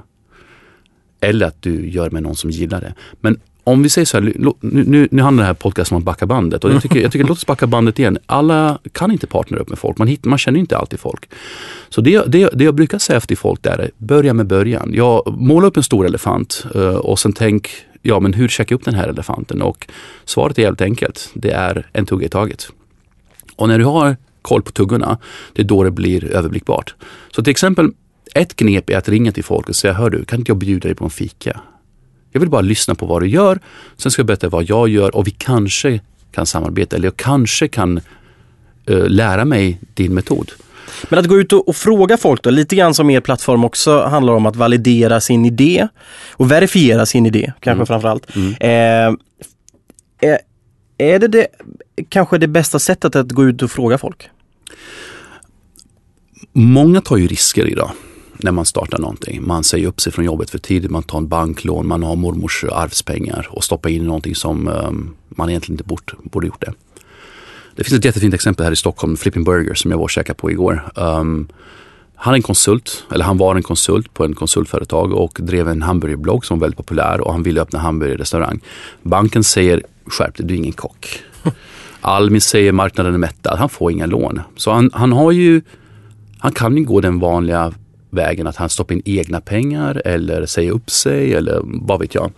Eller 1.20 1.46
att 1.46 1.62
du 1.62 1.90
gör 1.90 2.10
med 2.10 2.24
någon 2.24 2.36
som 2.36 2.50
gillar 2.50 2.82
det. 2.82 2.94
Men 3.22 3.40
om 3.64 3.84
vi 3.84 3.90
säger 3.90 4.06
så 4.06 4.18
här, 4.18 4.34
nu, 4.60 5.08
nu 5.12 5.22
handlar 5.22 5.44
det 5.44 5.48
här 5.48 5.54
podcasten 5.54 5.96
om 5.96 6.02
att 6.02 6.06
backa 6.06 6.26
bandet 6.26 6.64
och 6.64 6.72
jag 6.72 6.82
tycker, 6.82 7.02
jag 7.02 7.12
tycker 7.12 7.28
låt 7.28 7.38
oss 7.38 7.46
backa 7.46 7.68
bandet 7.68 8.00
igen. 8.00 8.18
Alla 8.26 8.80
kan 8.92 9.12
inte 9.12 9.28
partnera 9.28 9.62
upp 9.62 9.70
med 9.70 9.80
folk, 9.80 9.98
man, 9.98 10.08
hit, 10.08 10.26
man 10.26 10.38
känner 10.38 10.60
inte 10.60 10.78
alltid 10.78 11.00
folk. 11.00 11.30
Så 11.90 12.02
det, 12.02 12.24
det, 12.28 12.50
det 12.54 12.64
jag 12.64 12.76
brukar 12.76 12.98
säga 12.98 13.20
till 13.20 13.38
folk 13.38 13.64
där 13.64 13.78
är, 13.78 13.92
börja 13.98 14.34
med 14.34 14.48
början. 14.48 14.92
Jag 14.94 15.34
måla 15.38 15.68
upp 15.68 15.78
en 15.78 15.84
stor 15.84 16.06
elefant 16.06 16.66
eh, 16.76 16.82
och 16.82 17.20
sen 17.20 17.34
tänk, 17.34 17.70
ja 18.02 18.20
men 18.20 18.34
hur 18.34 18.48
käkar 18.48 18.74
jag 18.74 18.80
upp 18.80 18.86
den 18.86 18.96
här 18.96 19.08
elefanten? 19.08 19.62
Och 19.62 19.88
svaret 20.26 20.60
är 20.60 20.64
helt 20.64 20.82
enkelt, 20.82 21.30
det 21.34 21.52
är 21.52 21.88
en 21.94 22.06
tugga 22.06 22.26
i 22.26 22.30
taget. 22.30 22.70
Och 23.56 23.68
när 23.68 23.80
du 23.80 23.86
har 23.86 24.18
koll 24.42 24.62
på 24.62 24.72
tuggorna, 24.72 25.18
det 25.54 25.62
är 25.62 25.66
då 25.66 25.84
det 25.84 25.92
blir 25.92 26.32
överblickbart. 26.32 26.96
Så 27.32 27.44
till 27.44 27.52
exempel, 27.52 27.92
ett 28.36 28.56
knep 28.56 28.90
är 28.90 28.98
att 28.98 29.10
ringa 29.10 29.32
till 29.32 29.44
folk 29.44 29.70
och 29.70 29.76
säga, 29.76 29.94
hör 29.94 30.10
du, 30.10 30.26
kan 30.26 30.40
inte 30.40 30.50
jag 30.50 30.58
bjuda 30.58 30.88
dig 30.88 30.96
på 30.96 31.04
en 31.04 31.10
fika? 31.10 31.62
Jag 32.32 32.40
vill 32.40 32.50
bara 32.50 32.62
lyssna 32.62 32.96
på 32.96 33.06
vad 33.06 33.22
du 33.22 33.28
gör, 33.28 33.60
sen 33.98 34.12
ska 34.12 34.20
jag 34.20 34.28
berätta 34.28 34.50
vad 34.50 34.70
jag 34.70 34.90
gör 34.90 35.16
och 35.16 35.28
vi 35.28 35.32
kanske 35.32 36.00
kan 36.32 36.46
samarbeta 36.46 36.96
eller 36.96 37.08
jag 37.08 37.18
kanske 37.18 37.68
kan 37.68 38.00
uh, 38.90 39.10
lära 39.10 39.46
mig 39.46 39.80
din 39.94 40.14
metod. 40.14 40.52
Men 41.10 41.20
att 41.20 41.26
gå 41.26 41.40
ut 41.40 41.54
och, 41.54 41.68
och, 41.68 41.76
fråga 41.76 42.18
folk 42.18 42.44
då, 42.44 42.50
lite 42.50 42.76
grann 42.76 42.94
som 42.94 43.10
er 43.10 43.22
plattform 43.22 43.64
också 43.64 44.02
handlar 44.02 44.34
om 44.34 44.46
att 44.46 44.56
validera 44.56 45.22
sin 45.22 45.46
idé 45.46 45.88
och 46.32 46.52
verifiera 46.52 47.06
sin 47.06 47.26
idé 47.26 47.54
kanske 47.60 47.72
mm. 47.72 47.86
framförallt. 47.86 48.36
Mm. 48.36 48.54
Eh, 48.60 49.18
är, 50.30 50.40
är 50.98 51.20
det, 51.20 51.28
det 51.28 51.48
kanske 52.10 52.38
det 52.38 52.48
bästa 52.48 52.80
sättet 52.80 53.16
att 53.16 53.32
gå 53.32 53.46
ut 53.46 53.62
och 53.62 53.72
fråga 53.72 53.98
folk? 53.98 54.30
Många 56.54 57.02
tar 57.02 57.18
ju 57.18 57.28
risker 57.28 57.68
idag 57.68 57.92
när 58.44 58.52
man 58.52 58.66
startar 58.66 59.00
någonting. 59.00 59.48
Man 59.48 59.64
säger 59.64 59.88
upp 59.88 60.02
sig 60.02 60.12
från 60.12 60.26
jobbet 60.26 60.50
för 60.50 60.58
tidigt, 60.58 60.92
man 60.92 61.04
tar 61.04 61.18
en 61.18 61.28
banklån, 61.28 61.88
man 61.88 62.04
har 62.04 62.16
mormors 62.16 62.64
eh, 62.64 62.78
arvspengar 62.78 63.48
och 63.50 63.64
stoppar 63.64 63.90
in 63.90 64.02
i 64.02 64.06
någonting 64.06 64.36
som 64.36 64.68
um, 64.68 65.16
man 65.30 65.50
egentligen 65.50 65.74
inte 65.74 65.88
bort, 65.88 66.14
borde 66.24 66.48
gjort 66.48 66.62
det. 66.62 66.74
Det 67.76 67.84
finns 67.84 68.00
ett 68.00 68.06
jättefint 68.06 68.34
exempel 68.34 68.66
här 68.66 68.72
i 68.72 68.76
Stockholm, 68.76 69.18
Flipping 69.18 69.44
Burger, 69.44 69.74
som 69.74 69.92
jag 69.92 69.98
var 69.98 70.04
och 70.04 70.10
käkade 70.10 70.38
på 70.38 70.52
igår. 70.52 70.92
Um, 70.96 71.48
han 72.16 72.34
är 72.34 72.36
en 72.36 72.42
konsult, 72.42 73.06
eller 73.14 73.26
han 73.26 73.38
var 73.38 73.56
en 73.56 73.64
konsult 73.64 74.14
på 74.14 74.26
en 74.26 74.36
konsultföretag 74.36 75.14
och 75.14 75.38
drev 75.40 75.68
en 75.68 75.82
hamburgerblogg 75.82 76.46
som 76.46 76.60
var 76.60 76.66
väldigt 76.66 76.78
populär 76.78 77.22
och 77.22 77.32
han 77.32 77.44
ville 77.44 77.62
öppna 77.62 77.80
hamburgerrestaurang. 77.80 78.60
Banken 79.02 79.44
säger, 79.44 79.84
skärp 80.06 80.38
dig, 80.38 80.46
du 80.46 80.54
är 80.54 80.58
ingen 80.58 80.74
kock. 80.74 81.24
Almi 82.02 82.40
säger 82.40 82.72
marknaden 82.72 83.14
är 83.14 83.18
mättad, 83.18 83.60
han 83.60 83.70
får 83.70 83.92
inga 83.92 84.06
lån. 84.06 84.42
Så 84.56 84.72
han, 84.72 84.90
han 84.94 85.12
har 85.12 85.32
ju, 85.32 85.62
han 86.40 86.52
kan 86.52 86.78
ju 86.78 86.84
gå 86.84 87.02
den 87.02 87.20
vanliga 87.20 87.74
vägen 88.10 88.48
att 88.48 88.56
han 88.56 88.70
stoppar 88.70 88.96
in 88.96 89.02
egna 89.06 89.42
pengar 89.42 90.02
eller 90.06 90.46
säger 90.46 90.72
upp 90.72 90.90
sig 90.90 91.34
eller 91.34 91.62
vad 91.64 92.00
vet 92.00 92.16
jag. 92.16 92.32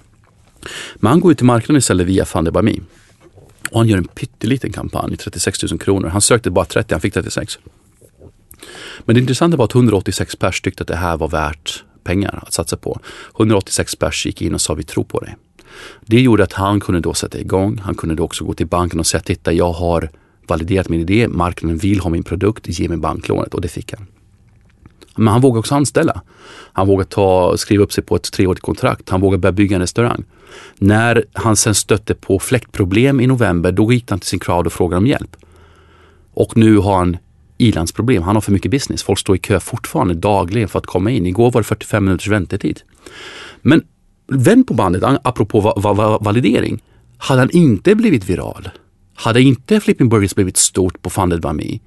Men 0.96 1.10
han 1.10 1.20
går 1.20 1.32
ut 1.32 1.38
till 1.38 1.46
marknaden 1.46 1.78
istället 1.78 2.08
via 2.08 2.26
Fundebami. 2.26 2.82
Och 3.72 3.80
han 3.80 3.88
gör 3.88 3.98
en 3.98 4.08
pytteliten 4.08 4.72
kampanj, 4.72 5.18
36 5.18 5.64
000 5.64 5.80
kronor. 5.80 6.08
Han 6.08 6.22
sökte 6.22 6.50
bara 6.50 6.66
30, 6.66 6.94
han 6.94 7.02
fick 7.02 7.14
36. 7.14 7.60
Men 9.06 9.16
det 9.16 9.22
intressanta 9.22 9.58
var 9.58 9.66
att 9.66 9.76
186 9.76 10.36
pers 10.36 10.62
tyckte 10.62 10.84
att 10.84 10.88
det 10.88 10.96
här 10.96 11.18
var 11.18 11.28
värt 11.28 11.84
pengar 12.04 12.44
att 12.48 12.54
satsa 12.54 12.78
på. 12.78 13.00
186 13.38 13.96
pers 13.96 14.26
gick 14.26 14.42
in 14.42 14.54
och 14.54 14.62
sa 14.62 14.74
vi 14.74 14.84
tror 14.84 15.04
på 15.04 15.20
dig. 15.20 15.36
Det 16.06 16.22
gjorde 16.22 16.44
att 16.44 16.54
han 16.54 16.80
kunde 16.80 17.02
då 17.02 17.14
sätta 17.14 17.40
igång. 17.40 17.78
Han 17.78 17.96
kunde 17.96 18.16
då 18.16 18.24
också 18.24 18.46
gå 18.46 18.54
till 18.54 18.68
banken 18.68 19.00
och 19.00 19.08
säga 19.08 19.22
titta 19.22 19.54
jag 19.54 19.72
har 19.72 20.10
validerat 20.48 20.90
min 20.90 21.02
idé, 21.02 21.28
marknaden 21.28 21.78
vill 21.78 22.00
ha 22.00 22.10
min 22.10 22.24
produkt, 22.24 22.80
ge 22.80 22.90
mig 22.90 22.98
banklånet 22.98 23.54
och 23.54 23.62
det 23.62 23.68
fick 23.68 23.94
han. 23.94 24.08
Men 25.16 25.28
han 25.28 25.42
vågar 25.42 25.60
också 25.60 25.76
anställa. 25.76 26.22
Han 26.74 26.88
vågar 26.88 27.06
ta, 27.06 27.58
skriva 27.58 27.84
upp 27.84 27.94
sig 27.94 28.04
på 28.04 28.16
ett 28.16 28.32
treårigt 28.32 28.62
kontrakt. 28.62 29.10
Han 29.10 29.22
vågar 29.22 29.38
börja 29.38 29.52
bygga 29.54 29.76
en 29.76 29.82
restaurang. 29.82 30.24
När 30.78 31.26
han 31.34 31.56
sen 31.56 31.76
stötte 31.76 32.16
på 32.16 32.40
fläktproblem 32.40 33.20
i 33.20 33.28
november, 33.28 33.72
då 33.72 33.94
gick 33.94 34.10
han 34.10 34.20
till 34.20 34.30
sin 34.30 34.40
crowd 34.40 34.66
och 34.66 34.74
frågade 34.74 34.98
om 34.98 35.08
hjälp. 35.08 35.36
Och 36.34 36.58
nu 36.58 36.78
har 36.78 36.98
han 36.98 37.18
ilandsproblem. 37.58 38.24
Han 38.24 38.36
har 38.36 38.42
för 38.42 38.52
mycket 38.52 38.72
business. 38.72 39.04
Folk 39.04 39.20
står 39.20 39.36
i 39.36 39.40
kö 39.40 39.60
fortfarande 39.60 40.14
dagligen 40.14 40.70
för 40.70 40.80
att 40.80 40.86
komma 40.86 41.12
in. 41.12 41.26
Igår 41.26 41.52
var 41.52 41.62
det 41.62 41.66
45 41.66 42.06
minuters 42.06 42.28
väntetid. 42.28 42.82
Men 43.62 43.84
vänd 44.28 44.68
på 44.68 44.74
bandet, 44.74 45.04
apropå 45.24 45.60
va 45.60 45.94
va 45.94 46.18
validering. 46.22 46.84
Hade 47.18 47.42
han 47.42 47.50
inte 47.50 47.96
blivit 47.96 48.30
viral, 48.30 48.70
hade 49.16 49.42
inte 49.42 49.80
Flipping 49.80 50.10
Burgers 50.10 50.36
blivit 50.36 50.58
stort 50.58 51.02
på 51.02 51.10
Funded 51.10 51.42
by 51.42 51.54
Me, 51.54 51.80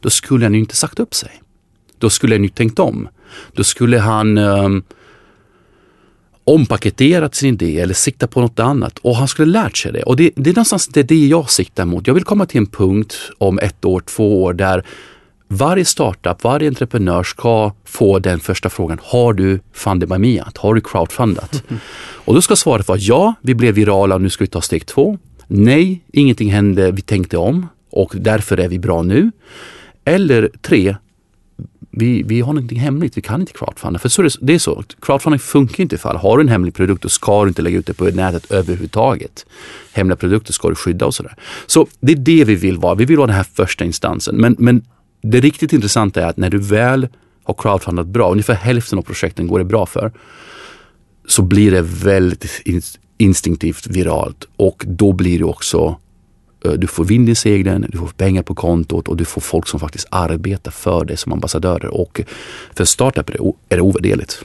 då 0.00 0.10
skulle 0.10 0.44
han 0.44 0.54
ju 0.54 0.60
inte 0.60 0.76
sagt 0.76 1.00
upp 1.00 1.14
sig. 1.14 1.30
Då 1.98 2.10
skulle 2.10 2.34
han 2.34 2.42
ju 2.42 2.48
tänkt 2.48 2.78
om. 2.78 3.08
Då 3.52 3.64
skulle 3.64 3.98
han 3.98 4.38
um, 4.38 4.82
ompaketerat 6.44 7.34
sin 7.34 7.54
idé 7.54 7.80
eller 7.80 7.94
siktat 7.94 8.30
på 8.30 8.40
något 8.40 8.58
annat 8.58 8.98
och 8.98 9.16
han 9.16 9.28
skulle 9.28 9.52
lärt 9.52 9.76
sig 9.76 9.92
det. 9.92 10.02
Och 10.02 10.16
det, 10.16 10.30
det 10.36 10.50
är 10.50 10.54
någonstans 10.54 10.88
det, 10.88 11.02
det 11.02 11.26
jag 11.26 11.50
siktar 11.50 11.84
mot. 11.84 12.06
Jag 12.06 12.14
vill 12.14 12.24
komma 12.24 12.46
till 12.46 12.58
en 12.58 12.66
punkt 12.66 13.14
om 13.38 13.58
ett 13.58 13.84
år, 13.84 14.00
två 14.00 14.42
år 14.42 14.52
där 14.52 14.84
varje 15.48 15.84
startup, 15.84 16.44
varje 16.44 16.68
entreprenör 16.68 17.22
ska 17.22 17.72
få 17.84 18.18
den 18.18 18.40
första 18.40 18.68
frågan. 18.68 18.98
Har 19.02 19.32
du 19.32 19.60
me? 20.18 20.42
Har 20.56 20.74
du 20.74 20.80
crowdfundat? 20.80 21.62
Mm. 21.68 21.80
Och 22.24 22.34
då 22.34 22.42
ska 22.42 22.56
svaret 22.56 22.88
vara 22.88 22.98
ja, 22.98 23.34
vi 23.40 23.54
blev 23.54 23.74
virala, 23.74 24.18
nu 24.18 24.30
ska 24.30 24.44
vi 24.44 24.48
ta 24.48 24.60
steg 24.60 24.86
två. 24.86 25.18
Nej, 25.46 26.04
ingenting 26.12 26.52
hände, 26.52 26.90
vi 26.90 27.02
tänkte 27.02 27.36
om 27.36 27.66
och 27.90 28.12
därför 28.16 28.60
är 28.60 28.68
vi 28.68 28.78
bra 28.78 29.02
nu. 29.02 29.30
Eller 30.04 30.50
tre, 30.62 30.96
vi, 31.98 32.22
vi 32.22 32.40
har 32.40 32.52
någonting 32.52 32.78
hemligt, 32.78 33.16
vi 33.16 33.22
kan 33.22 33.40
inte 33.40 33.52
crowdfunda. 33.52 33.98
För 33.98 34.08
så 34.08 34.22
är 34.22 34.24
det, 34.24 34.36
det 34.40 34.54
är 34.54 34.58
så, 34.58 34.84
crowdfunding 35.00 35.38
funkar 35.38 35.82
inte 35.82 35.94
ifall 35.94 36.16
har 36.16 36.36
du 36.36 36.42
en 36.42 36.48
hemlig 36.48 36.74
produkt 36.74 37.02
då 37.02 37.08
ska 37.08 37.42
du 37.44 37.48
inte 37.48 37.62
lägga 37.62 37.78
ut 37.78 37.86
det 37.86 37.94
på 37.94 38.04
nätet 38.04 38.50
överhuvudtaget. 38.50 39.46
Hemliga 39.92 40.16
produkter 40.16 40.52
ska 40.52 40.68
du 40.68 40.74
skydda 40.74 41.06
och 41.06 41.14
sådär. 41.14 41.36
Så 41.66 41.86
det 42.00 42.12
är 42.12 42.16
det 42.16 42.44
vi 42.44 42.54
vill 42.54 42.78
vara, 42.78 42.94
vi 42.94 43.04
vill 43.04 43.16
vara 43.16 43.26
den 43.26 43.36
här 43.36 43.46
första 43.54 43.84
instansen. 43.84 44.36
Men, 44.36 44.56
men 44.58 44.84
det 45.22 45.40
riktigt 45.40 45.72
intressanta 45.72 46.22
är 46.22 46.26
att 46.26 46.36
när 46.36 46.50
du 46.50 46.58
väl 46.58 47.08
har 47.44 47.54
crowdfundat 47.54 48.06
bra, 48.06 48.30
ungefär 48.30 48.54
hälften 48.54 48.98
av 48.98 49.02
projekten 49.02 49.46
går 49.46 49.58
det 49.58 49.64
bra 49.64 49.86
för, 49.86 50.12
så 51.26 51.42
blir 51.42 51.70
det 51.70 51.82
väldigt 51.82 52.62
instinktivt 53.18 53.86
viralt 53.86 54.48
och 54.56 54.84
då 54.86 55.12
blir 55.12 55.38
det 55.38 55.44
också 55.44 55.96
du 56.76 56.86
får 56.86 57.04
vind 57.04 57.28
i 57.28 57.34
seglen, 57.34 57.86
du 57.88 57.98
får 57.98 58.06
pengar 58.06 58.42
på 58.42 58.54
kontot 58.54 59.08
och 59.08 59.16
du 59.16 59.24
får 59.24 59.40
folk 59.40 59.68
som 59.68 59.80
faktiskt 59.80 60.06
arbetar 60.10 60.70
för 60.70 61.04
dig 61.04 61.16
som 61.16 61.32
ambassadörer. 61.32 61.86
Och 61.86 62.20
för 62.74 62.84
startup 62.84 63.30
är 63.30 63.76
det 63.76 63.80
ovärderligt. 63.80 64.44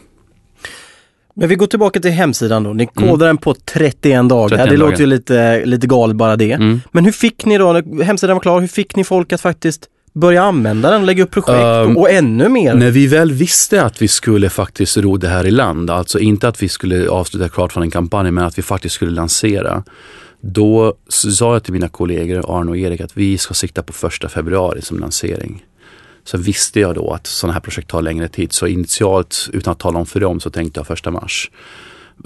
Men 1.35 1.49
vi 1.49 1.55
går 1.55 1.67
tillbaka 1.67 1.99
till 1.99 2.11
hemsidan 2.11 2.63
då. 2.63 2.73
Ni 2.73 2.85
kodade 2.85 3.13
mm. 3.13 3.19
den 3.19 3.37
på 3.37 3.53
31 3.53 4.29
dagar. 4.29 4.57
31 4.57 4.69
det 4.69 4.77
låter 4.77 4.99
ju 4.99 5.05
lite, 5.05 5.65
lite 5.65 5.87
galet 5.87 6.15
bara 6.15 6.35
det. 6.35 6.51
Mm. 6.51 6.81
Men 6.91 7.05
hur 7.05 7.11
fick 7.11 7.45
ni 7.45 7.57
då, 7.57 7.73
när 7.73 8.03
hemsidan 8.03 8.35
var 8.35 8.41
klar, 8.41 8.59
hur 8.59 8.67
fick 8.67 8.95
ni 8.95 9.03
folk 9.03 9.33
att 9.33 9.41
faktiskt 9.41 9.89
börja 10.13 10.43
använda 10.43 10.91
den, 10.91 11.05
lägga 11.05 11.23
upp 11.23 11.31
projekt 11.31 11.87
um, 11.87 11.97
och 11.97 12.11
ännu 12.11 12.49
mer. 12.49 12.73
När 12.73 12.91
vi 12.91 13.07
väl 13.07 13.31
visste 13.31 13.83
att 13.83 14.01
vi 14.01 14.07
skulle 14.07 14.49
faktiskt 14.49 14.97
ro 14.97 15.17
det 15.17 15.27
här 15.27 15.45
i 15.45 15.51
land, 15.51 15.89
alltså 15.89 16.19
inte 16.19 16.47
att 16.47 16.63
vi 16.63 16.69
skulle 16.69 17.09
avsluta 17.09 17.49
crowdfunding-kampanjen 17.49 18.33
men 18.33 18.43
att 18.43 18.57
vi 18.57 18.61
faktiskt 18.61 18.95
skulle 18.95 19.11
lansera. 19.11 19.83
Då 20.45 20.93
sa 21.07 21.53
jag 21.53 21.63
till 21.63 21.73
mina 21.73 21.87
kollegor 21.87 22.59
Arne 22.59 22.71
och 22.71 22.77
Erik 22.77 23.01
att 23.01 23.17
vi 23.17 23.37
ska 23.37 23.53
sikta 23.53 23.83
på 23.83 23.93
första 23.93 24.29
februari 24.29 24.81
som 24.81 24.99
lansering. 24.99 25.65
Så 26.23 26.37
visste 26.37 26.79
jag 26.79 26.95
då 26.95 27.11
att 27.11 27.27
sådana 27.27 27.53
här 27.53 27.59
projekt 27.59 27.89
tar 27.89 28.01
längre 28.01 28.27
tid. 28.27 28.53
Så 28.53 28.67
initialt, 28.67 29.49
utan 29.53 29.71
att 29.71 29.79
tala 29.79 29.99
om 29.99 30.05
för 30.05 30.19
dem, 30.19 30.39
så 30.39 30.49
tänkte 30.49 30.79
jag 30.79 30.87
första 30.87 31.11
mars. 31.11 31.51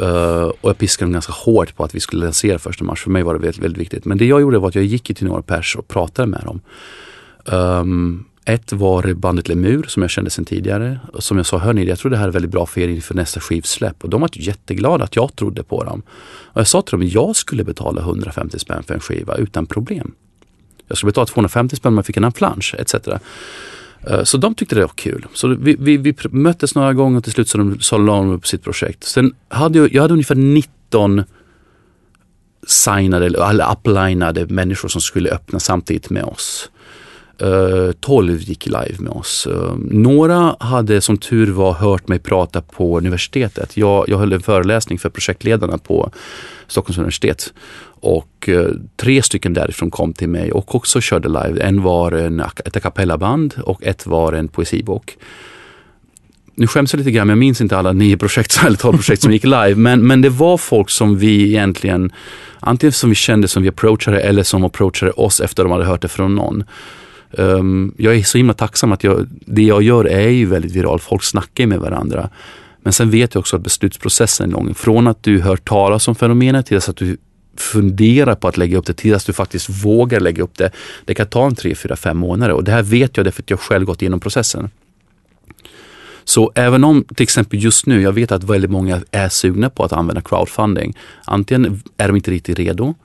Uh, 0.02 0.52
och 0.62 0.70
jag 0.70 0.78
piskade 0.78 1.06
dem 1.06 1.14
ganska 1.14 1.34
hårt 1.34 1.76
på 1.76 1.84
att 1.84 1.96
vi 1.96 2.00
skulle 2.00 2.26
lansera 2.26 2.60
första 2.60 2.84
mars. 2.84 3.04
För 3.04 3.10
mig 3.10 3.24
var 3.24 3.34
det 3.34 3.40
väldigt, 3.40 3.64
väldigt 3.64 3.82
viktigt. 3.82 4.06
Men 4.06 4.18
det 4.18 4.26
jag 4.26 4.42
gjorde 4.42 4.60
var 4.60 4.68
att 4.68 4.76
jag 4.76 4.84
gick 4.84 5.18
till 5.18 5.28
några 5.28 5.42
pers 5.42 5.76
och 5.76 5.88
pratade 5.88 6.28
med 6.28 6.42
dem. 6.46 6.62
Um, 7.46 8.26
ett 8.48 8.74
var 8.74 9.14
bandet 9.14 9.48
Lemur 9.48 9.84
som 9.84 10.02
jag 10.02 10.10
kände 10.10 10.30
sedan 10.30 10.46
tidigare. 10.46 11.00
Och 11.14 11.24
som 11.24 11.38
jag 11.38 11.46
sa, 11.46 11.58
hörni, 11.58 11.86
jag 11.86 12.00
tror 12.00 12.12
det 12.12 12.18
här 12.18 12.28
är 12.28 12.32
väldigt 12.32 12.52
bra 12.52 12.66
för 12.66 12.82
er 12.82 12.88
inför 12.88 13.16
nästa 13.16 13.40
skivsläpp. 13.40 14.04
Och 14.04 14.10
de 14.10 14.22
var 14.22 14.30
jätteglada 14.34 15.04
att 15.04 15.16
jag 15.16 15.36
trodde 15.36 15.64
på 15.64 15.84
dem. 15.84 16.02
Och 16.28 16.60
jag 16.60 16.68
sa 16.68 16.82
till 16.82 16.92
dem, 16.92 17.02
att 17.02 17.14
jag 17.14 17.36
skulle 17.36 17.64
betala 17.64 18.02
150 18.02 18.60
spänn 18.60 18.84
för 18.84 18.94
en 18.94 19.00
skiva 19.00 19.36
utan 19.36 19.66
problem. 19.66 20.14
Jag 20.88 20.98
skulle 20.98 21.10
betala 21.10 21.26
250 21.26 21.76
spänn 21.76 21.94
om 21.94 21.98
jag 21.98 22.06
fick 22.06 22.18
en 22.18 22.32
plansch 22.32 22.76
etc. 22.80 22.94
Eh, 24.08 24.24
så 24.24 24.38
de 24.38 24.56
tyckte 24.56 24.76
det 24.76 24.82
var 24.82 24.92
kul. 24.96 25.26
Så 25.34 25.48
vi, 25.48 25.76
vi, 25.80 25.98
vi 25.98 26.16
möttes 26.30 26.76
några 26.76 26.94
gånger 26.94 27.18
och 27.18 27.24
till 27.24 27.34
slut 27.34 27.50
så, 27.50 27.58
de, 27.58 27.80
så 27.80 27.98
la 27.98 28.16
de 28.16 28.30
upp 28.30 28.48
sitt 28.48 28.64
projekt. 28.64 29.04
Sen 29.04 29.36
hade 29.50 29.80
jag, 29.80 29.94
jag 29.94 30.02
hade 30.02 30.14
ungefär 30.14 30.36
19 30.36 31.24
signade 32.68 33.26
eller 33.26 33.72
uplinade 33.72 34.46
människor 34.46 34.90
som 34.90 35.02
skulle 35.02 35.30
öppna 35.30 35.60
samtidigt 35.60 36.10
med 36.10 36.24
oss. 36.24 36.70
Eh, 37.40 37.92
12 38.00 38.40
gick 38.42 38.66
live 38.66 38.96
med 39.00 39.12
oss. 39.12 39.48
Eh, 39.48 39.76
några 39.78 40.56
hade 40.60 41.02
som 41.02 41.18
tur 41.18 41.52
var 41.52 41.74
hört 41.74 42.08
mig 42.08 42.20
prata 42.20 42.62
på 42.62 42.98
universitetet. 42.98 43.78
Jag, 43.78 44.06
jag 44.08 44.18
höll 44.18 44.34
en 44.34 44.42
föreläsning 44.42 45.00
för 45.00 45.10
projektledarna 45.10 45.78
på 45.78 46.12
Stockholms 46.68 46.98
universitet. 46.98 47.54
Och 48.00 48.50
eh, 48.50 48.68
tre 48.96 49.22
stycken 49.22 49.54
därifrån 49.54 49.92
kom 49.92 50.14
till 50.14 50.30
mig 50.30 50.52
och 50.52 50.76
också 50.76 51.02
körde 51.02 51.28
live. 51.28 51.62
En 51.62 51.82
var 51.82 52.12
en, 52.12 52.40
ett 52.40 52.78
a 52.78 52.80
cappella-band 52.80 53.54
och 53.64 53.84
ett 53.84 54.06
var 54.06 54.34
en 54.34 54.48
poesibok. 54.48 55.18
Nu 56.56 56.68
skäms 56.68 56.94
jag 56.94 56.98
lite 56.98 57.12
grann, 57.12 57.28
men 57.28 57.32
jag 57.32 57.40
minns 57.40 57.62
inte 57.62 57.78
alla 57.78 57.94
nio 57.94 58.18
projekt 58.18 58.60
eller 58.66 58.78
tolv 58.78 58.98
projekt 58.98 59.22
som 59.22 59.32
gick 59.32 59.44
live. 59.44 59.76
Men, 59.76 60.08
men 60.08 60.22
det 60.22 60.30
var 60.30 60.58
folk 60.58 60.90
som 60.90 61.18
vi 61.18 61.48
egentligen, 61.48 62.12
antingen 62.60 62.94
som 62.94 63.10
vi 63.10 63.16
kände 63.16 63.48
som 63.48 63.64
vi 63.64 63.70
approachade 63.70 64.20
eller 64.22 64.44
som 64.44 64.64
approachade 64.64 65.12
oss 65.12 65.40
efter 65.42 65.64
de 65.64 65.72
hade 65.72 65.86
hört 65.86 66.02
det 66.02 66.08
från 66.08 66.36
någon. 66.36 66.64
Um, 67.40 67.94
jag 67.98 68.16
är 68.16 68.24
så 68.24 68.38
himla 68.38 68.54
tacksam 68.54 68.92
att 68.92 69.04
jag, 69.04 69.28
det 69.46 69.64
jag 69.64 69.84
gör 69.84 70.06
är 70.06 70.30
ju 70.30 70.46
väldigt 70.46 70.72
viralt. 70.72 71.04
Folk 71.04 71.24
snackar 71.24 71.68
med 71.68 71.80
varandra. 71.80 72.30
Men 72.82 72.94
sen 72.94 73.10
vet 73.10 73.36
jag 73.36 73.40
också 73.40 73.56
att 73.56 73.62
beslutsprocessen 73.62 74.50
är 74.50 74.54
lång. 74.54 74.74
Från 74.74 75.08
att 75.08 75.24
du 75.24 75.42
hör 75.42 75.58
talas 75.58 76.08
om 76.08 76.16
fenomenet 76.16 76.66
till 76.66 76.78
att 76.78 76.96
du 76.96 77.18
funderar 77.58 78.36
på 78.36 78.48
att 78.48 78.58
lägga 78.58 78.78
upp 78.78 78.86
det 78.86 78.94
till 78.94 79.16
att 79.16 79.26
du 79.26 79.34
faktiskt 79.34 79.70
vågar 79.86 80.20
lägga 80.20 80.44
upp 80.44 80.58
det. 80.58 80.72
Det 81.06 81.16
kan 81.16 81.28
ta 81.28 81.48
en 81.48 81.56
tre, 81.56 81.76
fyra, 81.76 81.96
fem 81.96 82.18
månader 82.18 82.54
och 82.54 82.64
det 82.64 82.72
här 82.72 82.84
vet 82.84 83.18
jag 83.18 83.26
därför 83.26 83.44
att 83.44 83.50
jag 83.50 83.60
själv 83.60 83.86
gått 83.86 84.02
igenom 84.02 84.20
processen. 84.20 84.70
Så 86.24 86.52
även 86.56 86.84
om 86.84 87.04
till 87.04 87.24
exempel 87.24 87.64
just 87.64 87.86
nu, 87.86 88.02
jag 88.02 88.12
vet 88.12 88.32
att 88.32 88.44
väldigt 88.44 88.72
många 88.72 89.02
är 89.12 89.30
sugna 89.30 89.70
på 89.70 89.84
att 89.84 89.94
använda 89.94 90.22
crowdfunding. 90.22 90.98
Antingen 91.26 91.82
är 91.98 92.08
de 92.08 92.16
inte 92.16 92.32
riktigt 92.32 92.60
redo 92.60 92.96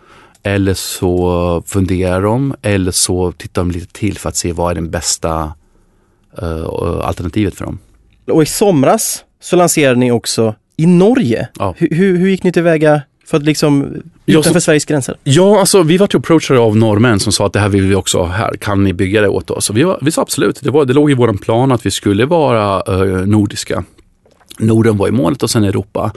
eller 0.42 0.74
så 0.74 1.62
funderar 1.66 2.22
de 2.22 2.54
eller 2.62 2.90
så 2.90 3.32
tittar 3.32 3.62
de 3.62 3.70
lite 3.70 3.92
till 3.92 4.18
för 4.18 4.28
att 4.28 4.36
se 4.36 4.52
vad 4.52 4.70
är 4.70 4.74
den 4.74 4.90
bästa 4.90 5.52
uh, 6.42 6.66
alternativet 7.02 7.54
för 7.54 7.64
dem. 7.64 7.78
Och 8.26 8.42
i 8.42 8.46
somras 8.46 9.24
så 9.40 9.56
lanserade 9.56 9.98
ni 9.98 10.12
också 10.12 10.54
i 10.76 10.86
Norge. 10.86 11.48
Ja. 11.58 11.74
Hur, 11.78 12.16
hur, 12.16 12.28
gick 12.28 12.42
ni 12.42 12.52
tillväga 12.52 13.02
för 13.26 13.36
att 13.36 13.42
liksom 13.42 14.02
utanför 14.26 14.54
ja, 14.54 14.60
Sveriges 14.60 14.84
gränser? 14.84 15.16
Ja, 15.24 15.60
alltså 15.60 15.82
vi 15.82 15.96
var 15.96 16.16
approachade 16.16 16.60
av 16.60 16.76
norrmän 16.76 17.20
som 17.20 17.32
sa 17.32 17.46
att 17.46 17.52
det 17.52 17.60
här 17.60 17.68
vill 17.68 17.88
vi 17.88 17.94
också 17.94 18.18
ha 18.18 18.26
här. 18.26 18.54
Kan 18.54 18.84
ni 18.84 18.92
bygga 18.92 19.20
det 19.20 19.28
åt 19.28 19.50
oss? 19.50 19.70
Och 19.70 19.76
vi, 19.76 19.82
var, 19.82 19.98
vi 20.02 20.10
sa 20.10 20.22
absolut. 20.22 20.60
Det, 20.62 20.70
var, 20.70 20.84
det 20.84 20.92
låg 20.92 21.10
i 21.10 21.14
vår 21.14 21.32
plan 21.32 21.72
att 21.72 21.86
vi 21.86 21.90
skulle 21.90 22.26
vara 22.26 22.94
uh, 22.94 23.26
nordiska. 23.26 23.84
Norden 24.58 24.96
var 24.96 25.08
i 25.08 25.10
målet 25.10 25.42
och 25.42 25.50
sen 25.50 25.64
Europa. 25.64 26.12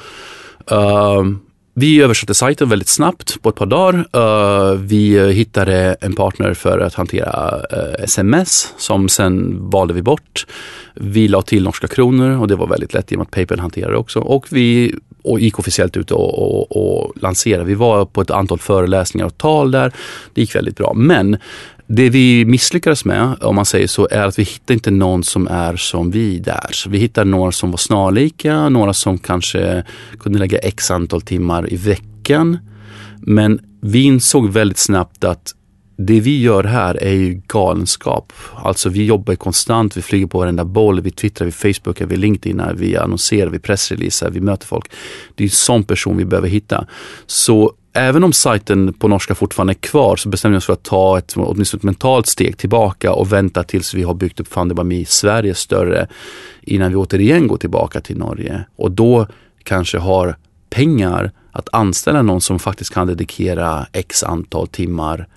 Uh, 0.72 1.24
vi 1.78 2.02
översatte 2.02 2.34
sajten 2.34 2.70
väldigt 2.70 2.88
snabbt 2.88 3.42
på 3.42 3.50
ett 3.50 3.56
par 3.56 3.66
dagar. 3.66 4.08
Uh, 4.16 4.80
vi 4.80 5.34
hittade 5.34 5.96
en 6.02 6.16
partner 6.16 6.54
för 6.54 6.80
att 6.80 6.94
hantera 6.94 7.62
eh, 7.72 7.78
uh, 7.78 8.04
sms 8.04 8.74
som 8.78 9.10
sen 9.10 9.58
valde 9.70 9.94
vi 9.94 10.02
bort. 10.02 10.48
Vi 10.94 11.28
la 11.28 11.42
till 11.42 11.64
norska 11.64 11.88
kronor 11.88 12.40
och 12.42 12.48
det 12.48 12.56
var 12.56 12.68
väldigt 12.68 12.94
lätt 12.94 13.12
i 13.12 13.16
och 13.16 13.20
med 13.20 13.26
att 13.26 13.32
Paypal 13.32 13.60
hanterar 13.60 13.92
det 13.92 13.98
också. 13.98 14.20
Och 14.20 14.48
vi 14.50 14.96
och 15.26 15.40
gick 15.40 15.60
officiellt 15.60 15.98
ut 15.98 16.12
och, 16.12 16.40
och, 16.40 16.78
och 16.78 17.14
lanserade. 17.22 17.66
Vi 17.66 17.76
var 17.76 18.06
på 18.06 18.22
ett 18.22 18.32
antal 18.32 18.60
föreläsningar 18.60 19.26
och 19.26 19.38
tal 19.38 19.72
där. 19.72 19.94
Det 20.34 20.42
gick 20.42 20.56
väldigt 20.56 20.78
bra. 20.78 20.94
Men 20.94 21.38
det 21.88 22.10
vi 22.10 22.46
misslyckades 22.46 23.06
med, 23.06 23.36
om 23.42 23.56
man 23.56 23.66
säger 23.66 23.88
så, 23.88 24.08
är 24.12 24.28
att 24.28 24.40
vi 24.40 24.44
hittade 24.44 24.74
inte 24.74 24.92
någon 24.92 25.24
som 25.24 25.48
är 25.48 25.76
som 25.76 26.12
vi 26.12 26.40
där. 26.40 26.70
Så 26.72 26.90
vi 26.90 26.98
hittade 26.98 27.30
några 27.30 27.52
som 27.52 27.72
var 27.72 27.78
snarlika, 27.78 28.70
några 28.70 28.94
som 28.94 29.18
kanske 29.18 29.84
kunde 30.20 30.40
lägga 30.40 30.58
x 30.58 30.92
antal 30.92 31.22
timmar 31.22 31.74
i 31.74 31.76
veckan. 31.76 32.58
Men 33.20 33.60
vi 33.82 34.04
insåg 34.04 34.50
väldigt 34.50 34.78
snabbt 34.78 35.24
att 35.24 35.56
det 35.98 36.20
vi 36.20 36.42
gör 36.42 36.64
här 36.64 37.04
är 37.04 37.14
ju 37.14 37.42
galenskap. 37.48 38.34
Alltså 38.56 38.90
vi 38.90 39.06
jobbar 39.06 39.36
konstant, 39.36 39.98
vi 39.98 40.02
flyger 40.02 40.28
på 40.28 40.40
varenda 40.40 40.66
boll, 40.66 41.02
vi 41.02 41.12
twittrar, 41.12 41.46
vi 41.46 41.52
facebookar, 41.52 42.06
vi 42.06 42.16
linkedinar, 42.16 42.74
vi 42.74 42.98
annonserar, 42.98 43.50
vi 43.50 43.60
pressreleasar, 43.60 44.30
vi 44.30 44.42
möter 44.42 44.68
folk. 44.68 44.92
Det 45.36 45.44
är 45.44 45.46
en 45.46 45.52
sån 45.52 45.84
person 45.84 46.18
vi 46.18 46.26
behöver 46.26 46.50
hitta. 46.50 46.88
Så 47.26 47.74
även 47.94 48.24
om 48.24 48.34
sajten 48.34 48.94
på 48.94 49.08
norska 49.08 49.36
fortfarande 49.36 49.74
är 49.74 49.76
kvar 49.76 50.16
så 50.16 50.30
bestämde 50.30 50.56
vi 50.56 50.58
oss 50.58 50.66
för 50.66 50.74
att 50.74 50.84
ta 50.84 51.18
ett, 51.18 51.34
åtminstone 51.36 51.80
ett 51.80 51.84
mentalt 51.84 52.28
steg 52.28 52.58
tillbaka 52.58 53.14
och 53.14 53.34
vänta 53.34 53.64
tills 53.64 53.94
vi 53.94 54.04
har 54.04 54.14
byggt 54.14 54.40
upp 54.40 54.48
Fundibami 54.48 55.00
i 55.00 55.06
Sverige 55.06 55.56
större 55.56 56.08
innan 56.62 56.90
vi 56.90 56.96
återigen 56.96 57.48
går 57.48 57.58
tillbaka 57.58 58.02
till 58.02 58.18
Norge. 58.18 58.66
Och 58.76 58.92
då 58.92 59.28
kanske 59.64 59.98
har 59.98 60.36
pengar 60.70 61.32
att 61.52 61.70
anställa 61.72 62.22
någon 62.22 62.42
som 62.42 62.60
faktiskt 62.60 62.94
kan 62.94 63.08
dedikera 63.08 63.88
x 63.92 64.24
antal 64.24 64.68
timmar 64.68 65.28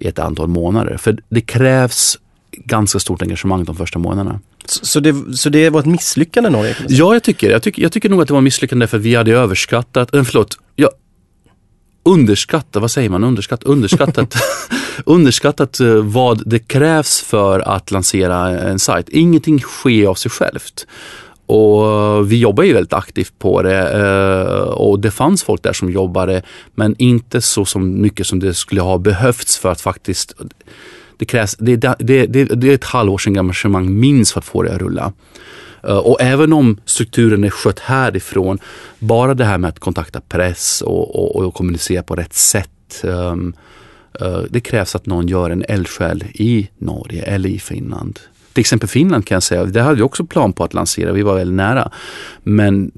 i 0.00 0.06
ett 0.06 0.18
antal 0.18 0.48
månader. 0.48 0.96
För 0.96 1.18
det 1.28 1.40
krävs 1.40 2.18
ganska 2.52 2.98
stort 2.98 3.22
engagemang 3.22 3.64
de 3.64 3.76
första 3.76 3.98
månaderna. 3.98 4.40
Så 4.66 5.00
det, 5.00 5.36
så 5.36 5.48
det 5.48 5.70
var 5.70 5.80
ett 5.80 5.86
misslyckande 5.86 6.50
Norge? 6.50 6.76
Ja, 6.88 7.12
jag 7.12 7.22
tycker, 7.22 7.50
jag 7.50 7.62
tycker 7.62 7.82
Jag 7.82 7.92
tycker 7.92 8.08
nog 8.08 8.22
att 8.22 8.28
det 8.28 8.34
var 8.34 8.40
misslyckande 8.40 8.86
för 8.86 8.98
vi 8.98 9.14
hade 9.14 9.32
överskattat, 9.32 10.14
äh, 10.14 10.22
förlåt, 10.22 10.58
ja, 10.76 10.90
underskattat, 12.02 12.82
vad 12.82 12.90
säger 12.90 13.10
man, 13.10 13.24
underskattat, 13.24 13.68
underskattat, 13.68 14.34
underskattat 15.04 15.80
eh, 15.80 15.94
vad 15.94 16.48
det 16.48 16.58
krävs 16.58 17.20
för 17.20 17.60
att 17.60 17.90
lansera 17.90 18.60
en 18.60 18.78
sajt. 18.78 19.08
Ingenting 19.08 19.60
sker 19.60 20.06
av 20.06 20.14
sig 20.14 20.30
självt. 20.30 20.86
Och 21.50 22.32
vi 22.32 22.38
jobbar 22.38 22.64
ju 22.64 22.72
väldigt 22.72 22.92
aktivt 22.92 23.38
på 23.38 23.62
det 23.62 23.90
eh, 23.90 24.62
och 24.62 25.00
det 25.00 25.10
fanns 25.10 25.42
folk 25.42 25.62
där 25.62 25.72
som 25.72 25.90
jobbade 25.90 26.42
men 26.74 26.94
inte 26.98 27.40
så 27.40 27.64
som 27.64 28.00
mycket 28.00 28.26
som 28.26 28.40
det 28.40 28.54
skulle 28.54 28.80
ha 28.80 28.98
behövts 28.98 29.58
för 29.58 29.72
att 29.72 29.80
faktiskt 29.80 30.34
det 31.18 31.24
krävs, 31.24 31.56
det, 31.58 31.76
det, 31.76 32.26
det, 32.26 32.44
det 32.44 32.70
är 32.70 32.74
ett 32.74 32.84
halvårs 32.84 33.26
engagemang 33.26 34.00
minst 34.00 34.32
för 34.32 34.40
att 34.40 34.44
få 34.44 34.62
det 34.62 34.74
att 34.74 34.80
rulla. 34.80 35.12
Eh, 35.82 35.98
och 35.98 36.20
även 36.20 36.52
om 36.52 36.80
strukturen 36.84 37.44
är 37.44 37.50
skött 37.50 37.78
härifrån, 37.78 38.58
bara 38.98 39.34
det 39.34 39.44
här 39.44 39.58
med 39.58 39.68
att 39.68 39.78
kontakta 39.78 40.20
press 40.20 40.82
och, 40.82 41.14
och, 41.16 41.46
och 41.46 41.54
kommunicera 41.54 42.02
på 42.02 42.16
rätt 42.16 42.34
sätt. 42.34 43.00
Um, 43.02 43.54
uh, 44.22 44.42
det 44.50 44.60
krävs 44.60 44.94
att 44.94 45.06
någon 45.06 45.28
gör 45.28 45.50
en 45.50 45.64
eldsjäl 45.68 46.24
i 46.34 46.68
Norge 46.78 47.22
eller 47.22 47.48
i 47.48 47.58
Finland. 47.58 48.20
Till 48.52 48.60
exempel 48.60 48.88
Finland 48.88 49.26
kan 49.26 49.36
jag 49.36 49.42
säga, 49.42 49.64
det 49.64 49.82
hade 49.82 49.96
vi 49.96 50.02
också 50.02 50.24
plan 50.24 50.52
på 50.52 50.64
att 50.64 50.74
lansera, 50.74 51.12
vi 51.12 51.22
var 51.22 51.34
väldigt 51.34 51.56
nära. 51.56 51.90
Men 52.42 52.90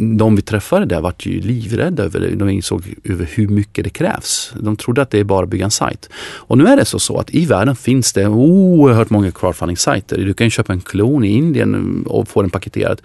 de 0.00 0.36
vi 0.36 0.42
träffade 0.42 0.86
där 0.86 1.00
vart 1.00 1.26
ju 1.26 1.40
livrädda 1.40 2.02
över 2.02 2.20
det. 2.20 2.34
De 2.34 2.48
insåg 2.48 2.94
över 3.04 3.28
hur 3.34 3.48
mycket 3.48 3.84
det 3.84 3.90
krävs. 3.90 4.52
De 4.60 4.76
trodde 4.76 5.02
att 5.02 5.10
det 5.10 5.18
är 5.18 5.24
bara 5.24 5.44
att 5.44 5.50
bygga 5.50 5.64
en 5.64 5.70
sajt. 5.70 6.08
Och 6.18 6.58
nu 6.58 6.66
är 6.66 6.76
det 6.76 6.84
så, 6.84 6.98
så 6.98 7.18
att 7.18 7.34
i 7.34 7.46
världen 7.46 7.76
finns 7.76 8.12
det 8.12 8.26
oerhört 8.26 9.10
många 9.10 9.30
crowdfunding-sajter. 9.30 10.16
Du 10.16 10.34
kan 10.34 10.50
köpa 10.50 10.72
en 10.72 10.80
klon 10.80 11.24
i 11.24 11.28
Indien 11.28 12.04
och 12.06 12.28
få 12.28 12.42
den 12.42 12.50
paketerad. 12.50 13.00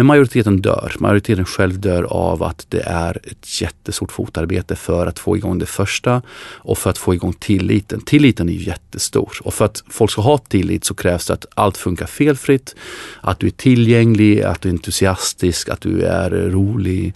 Men 0.00 0.06
majoriteten 0.06 0.60
dör. 0.60 0.96
Majoriteten 0.98 1.44
själv 1.44 1.80
dör 1.80 2.02
av 2.02 2.42
att 2.42 2.66
det 2.68 2.80
är 2.80 3.18
ett 3.24 3.60
jättestort 3.60 4.12
fotarbete 4.12 4.76
för 4.76 5.06
att 5.06 5.18
få 5.18 5.36
igång 5.36 5.58
det 5.58 5.66
första 5.66 6.22
och 6.56 6.78
för 6.78 6.90
att 6.90 6.98
få 6.98 7.14
igång 7.14 7.32
tilliten. 7.32 8.00
Tilliten 8.00 8.48
är 8.48 8.52
jättestor 8.52 9.32
och 9.42 9.54
för 9.54 9.64
att 9.64 9.82
folk 9.88 10.10
ska 10.10 10.22
ha 10.22 10.38
tillit 10.38 10.84
så 10.84 10.94
krävs 10.94 11.26
det 11.26 11.32
att 11.32 11.46
allt 11.54 11.76
funkar 11.76 12.06
felfritt, 12.06 12.74
att 13.20 13.38
du 13.38 13.46
är 13.46 13.50
tillgänglig, 13.50 14.42
att 14.42 14.60
du 14.60 14.68
är 14.68 14.72
entusiastisk, 14.72 15.68
att 15.68 15.80
du 15.80 16.02
är 16.02 16.30
rolig 16.30 17.14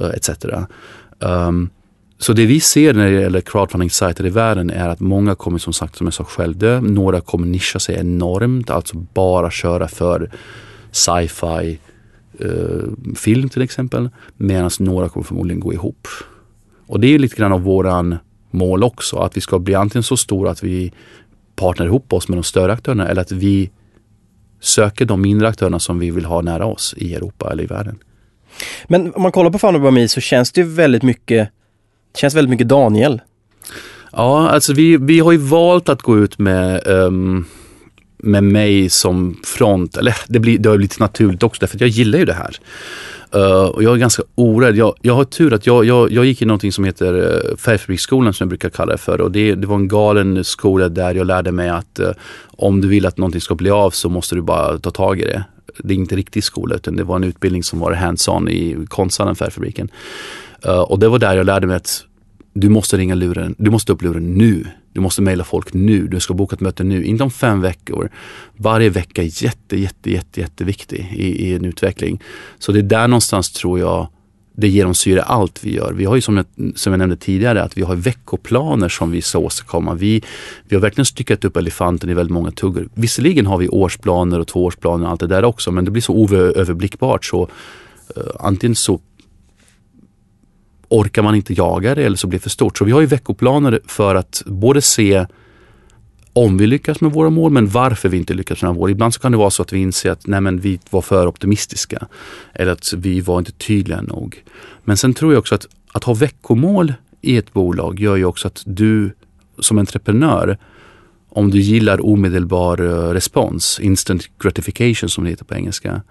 eh, 0.00 0.08
etc. 0.08 0.28
Um, 0.44 0.66
ehm, 1.20 1.70
så 2.18 2.32
det 2.32 2.46
vi 2.46 2.60
ser 2.60 2.94
när 2.94 3.10
det 3.10 3.20
gäller 3.20 3.40
crowdfunding-sajter 3.40 4.26
i 4.26 4.30
världen 4.30 4.70
är 4.70 4.88
att 4.88 5.00
många 5.00 5.34
kommer 5.34 5.58
som 5.58 5.72
sagt, 5.72 5.96
som 5.96 6.06
jag 6.06 6.14
sa, 6.14 6.24
självdö. 6.24 6.80
Några 6.80 7.20
kommer 7.20 7.46
nischa 7.46 7.78
sig 7.78 7.96
enormt, 7.96 8.70
alltså 8.70 8.96
bara 8.96 9.50
köra 9.50 9.88
för 9.88 10.30
sci-fi, 10.92 11.78
eh, 12.38 13.14
film 13.16 13.48
till 13.48 13.62
exempel. 13.62 14.10
Medan 14.36 14.70
några 14.78 15.08
kommer 15.08 15.24
förmodligen 15.24 15.60
gå 15.60 15.72
ihop. 15.72 16.08
Och 16.86 17.00
det 17.00 17.06
är 17.06 17.18
lite 17.18 17.36
grann 17.36 17.52
av 17.52 17.62
våran 17.62 18.16
mål 18.50 18.84
också. 18.84 19.16
Att 19.16 19.36
vi 19.36 19.40
ska 19.40 19.58
bli 19.58 19.74
antingen 19.74 20.02
så 20.02 20.16
stora 20.16 20.50
att 20.50 20.62
vi 20.62 20.92
partner 21.56 21.86
ihop 21.86 22.12
oss 22.12 22.28
med 22.28 22.38
de 22.38 22.42
större 22.42 22.72
aktörerna 22.72 23.08
eller 23.08 23.22
att 23.22 23.32
vi 23.32 23.70
söker 24.60 25.04
de 25.04 25.20
mindre 25.20 25.48
aktörerna 25.48 25.78
som 25.78 25.98
vi 25.98 26.10
vill 26.10 26.24
ha 26.24 26.40
nära 26.40 26.66
oss 26.66 26.94
i 26.96 27.14
Europa 27.14 27.52
eller 27.52 27.64
i 27.64 27.66
världen. 27.66 27.98
Men 28.86 29.14
om 29.14 29.22
man 29.22 29.32
kollar 29.32 29.50
på 29.50 29.58
Founderbami 29.58 30.08
så 30.08 30.20
känns 30.20 30.52
det 30.52 30.62
väldigt 30.62 31.02
mycket, 31.02 31.48
känns 32.16 32.34
väldigt 32.34 32.50
mycket 32.50 32.68
Daniel. 32.68 33.20
Ja, 34.12 34.48
alltså 34.48 34.72
vi, 34.72 34.96
vi 34.96 35.20
har 35.20 35.32
ju 35.32 35.38
valt 35.38 35.88
att 35.88 36.02
gå 36.02 36.18
ut 36.18 36.38
med 36.38 36.86
um, 36.86 37.44
med 38.22 38.44
mig 38.44 38.90
som 38.90 39.40
front, 39.44 39.96
eller 39.96 40.16
det, 40.28 40.38
blir, 40.38 40.58
det 40.58 40.68
har 40.68 40.76
blivit 40.76 40.98
naturligt 40.98 41.42
också 41.42 41.60
därför 41.60 41.76
att 41.76 41.80
jag 41.80 41.90
gillar 41.90 42.18
ju 42.18 42.24
det 42.24 42.34
här. 42.34 42.56
Uh, 43.36 43.64
och 43.64 43.82
jag 43.82 43.94
är 43.94 43.98
ganska 43.98 44.22
orädd. 44.34 44.76
Jag, 44.76 44.94
jag 45.02 45.14
har 45.14 45.24
tur 45.24 45.54
att 45.54 45.66
jag, 45.66 45.84
jag, 45.84 46.12
jag 46.12 46.24
gick 46.24 46.42
i 46.42 46.44
någonting 46.44 46.72
som 46.72 46.84
heter 46.84 47.14
uh, 47.14 47.56
Färgfabriksskolan 47.56 48.34
som 48.34 48.44
jag 48.44 48.48
brukar 48.48 48.70
kalla 48.70 48.92
det 48.92 48.98
för. 48.98 49.20
Och 49.20 49.30
det, 49.30 49.54
det 49.54 49.66
var 49.66 49.76
en 49.76 49.88
galen 49.88 50.44
skola 50.44 50.88
där 50.88 51.14
jag 51.14 51.26
lärde 51.26 51.52
mig 51.52 51.68
att 51.68 52.00
uh, 52.00 52.10
om 52.46 52.80
du 52.80 52.88
vill 52.88 53.06
att 53.06 53.18
någonting 53.18 53.40
ska 53.40 53.54
bli 53.54 53.70
av 53.70 53.90
så 53.90 54.08
måste 54.08 54.34
du 54.34 54.42
bara 54.42 54.78
ta 54.78 54.90
tag 54.90 55.20
i 55.20 55.24
det. 55.24 55.44
Det 55.78 55.94
är 55.94 55.98
inte 55.98 56.16
riktig 56.16 56.44
skola 56.44 56.74
utan 56.74 56.96
det 56.96 57.04
var 57.04 57.16
en 57.16 57.24
utbildning 57.24 57.62
som 57.62 57.78
var 57.78 57.92
hands-on 57.92 58.48
i 58.48 58.86
Konsthallen, 58.88 59.36
Färgfabriken. 59.36 59.88
Uh, 60.66 60.80
och 60.80 60.98
det 60.98 61.08
var 61.08 61.18
där 61.18 61.36
jag 61.36 61.46
lärde 61.46 61.66
mig 61.66 61.76
att 61.76 62.04
du 62.52 62.68
måste 62.68 62.96
ringa 62.96 63.14
luren, 63.14 63.54
du 63.58 63.70
måste 63.70 63.92
upp 63.92 64.02
luren 64.02 64.34
nu. 64.34 64.66
Du 64.92 65.00
måste 65.00 65.22
mejla 65.22 65.44
folk 65.44 65.72
nu, 65.72 66.06
du 66.06 66.20
ska 66.20 66.34
boka 66.34 66.54
ett 66.54 66.60
möte 66.60 66.84
nu, 66.84 67.04
inte 67.04 67.24
om 67.24 67.30
fem 67.30 67.60
veckor. 67.60 68.10
Varje 68.56 68.90
vecka 68.90 69.22
är 69.22 69.44
jätte, 69.44 69.76
jätte, 69.76 70.10
jätte, 70.10 70.40
jätteviktig 70.40 71.12
i, 71.16 71.46
i 71.46 71.54
en 71.54 71.64
utveckling. 71.64 72.22
Så 72.58 72.72
det 72.72 72.78
är 72.78 72.82
där 72.82 73.08
någonstans 73.08 73.52
tror 73.52 73.78
jag 73.78 74.08
det 74.54 74.68
genomsyrar 74.68 75.22
allt 75.22 75.64
vi 75.64 75.74
gör. 75.74 75.92
Vi 75.92 76.04
har 76.04 76.14
ju 76.14 76.20
som 76.20 76.36
jag, 76.36 76.46
som 76.74 76.92
jag 76.92 76.98
nämnde 76.98 77.16
tidigare 77.16 77.62
att 77.62 77.78
vi 77.78 77.82
har 77.82 77.96
veckoplaner 77.96 78.88
som 78.88 79.10
vi 79.10 79.22
ska 79.22 79.38
åstadkomma. 79.38 79.94
Vi, 79.94 80.22
vi 80.68 80.76
har 80.76 80.80
verkligen 80.82 81.06
styckat 81.06 81.44
upp 81.44 81.56
elefanten 81.56 82.10
i 82.10 82.14
väldigt 82.14 82.32
många 82.32 82.50
tuggor. 82.50 82.88
Visserligen 82.94 83.46
har 83.46 83.58
vi 83.58 83.68
årsplaner 83.68 84.40
och 84.40 84.46
tvåårsplaner 84.48 85.04
och 85.04 85.10
allt 85.10 85.20
det 85.20 85.26
där 85.26 85.44
också 85.44 85.70
men 85.70 85.84
det 85.84 85.90
blir 85.90 86.02
så 86.02 86.12
oöverblickbart 86.12 87.24
så 87.24 87.42
uh, 87.42 88.22
antingen 88.40 88.74
så 88.74 89.00
orkar 90.92 91.22
man 91.22 91.34
inte 91.34 91.52
jaga 91.52 91.94
det 91.94 92.04
eller 92.04 92.16
så 92.16 92.26
blir 92.26 92.38
det 92.38 92.42
för 92.42 92.50
stort. 92.50 92.78
Så 92.78 92.84
vi 92.84 92.92
har 92.92 93.00
ju 93.00 93.06
veckoplaner 93.06 93.80
för 93.86 94.14
att 94.14 94.42
både 94.46 94.82
se 94.82 95.26
om 96.32 96.58
vi 96.58 96.66
lyckas 96.66 97.00
med 97.00 97.12
våra 97.12 97.30
mål 97.30 97.52
men 97.52 97.68
varför 97.68 98.08
vi 98.08 98.16
inte 98.16 98.34
lyckas 98.34 98.62
med 98.62 98.68
våra 98.68 98.78
mål. 98.78 98.90
Ibland 98.90 99.14
så 99.14 99.20
kan 99.20 99.32
det 99.32 99.38
vara 99.38 99.50
så 99.50 99.62
att 99.62 99.72
vi 99.72 99.78
inser 99.78 100.10
att 100.10 100.26
nej 100.26 100.40
men 100.40 100.60
vi 100.60 100.80
var 100.90 101.02
för 101.02 101.26
optimistiska. 101.26 102.06
Eller 102.54 102.72
att 102.72 102.92
vi 102.92 103.20
var 103.20 103.38
inte 103.38 103.52
tydliga 103.52 104.02
nog. 104.02 104.42
Men 104.84 104.96
sen 104.96 105.14
tror 105.14 105.32
jag 105.32 105.38
också 105.40 105.54
att 105.54 105.66
att 105.92 106.04
ha 106.04 106.14
veckomål 106.14 106.94
i 107.20 107.36
ett 107.36 107.52
bolag 107.52 108.00
gör 108.00 108.16
ju 108.16 108.24
också 108.24 108.48
att 108.48 108.62
du 108.66 109.12
som 109.58 109.78
entreprenör 109.78 110.58
om 111.28 111.50
du 111.50 111.60
gillar 111.60 112.06
omedelbar 112.06 112.80
eh, 112.80 113.12
respons, 113.12 113.80
instant 113.80 114.38
gratification 114.38 115.08
som 115.08 115.24
det 115.24 115.30
heter 115.30 115.44
på 115.44 115.54
engelska, 115.54 116.02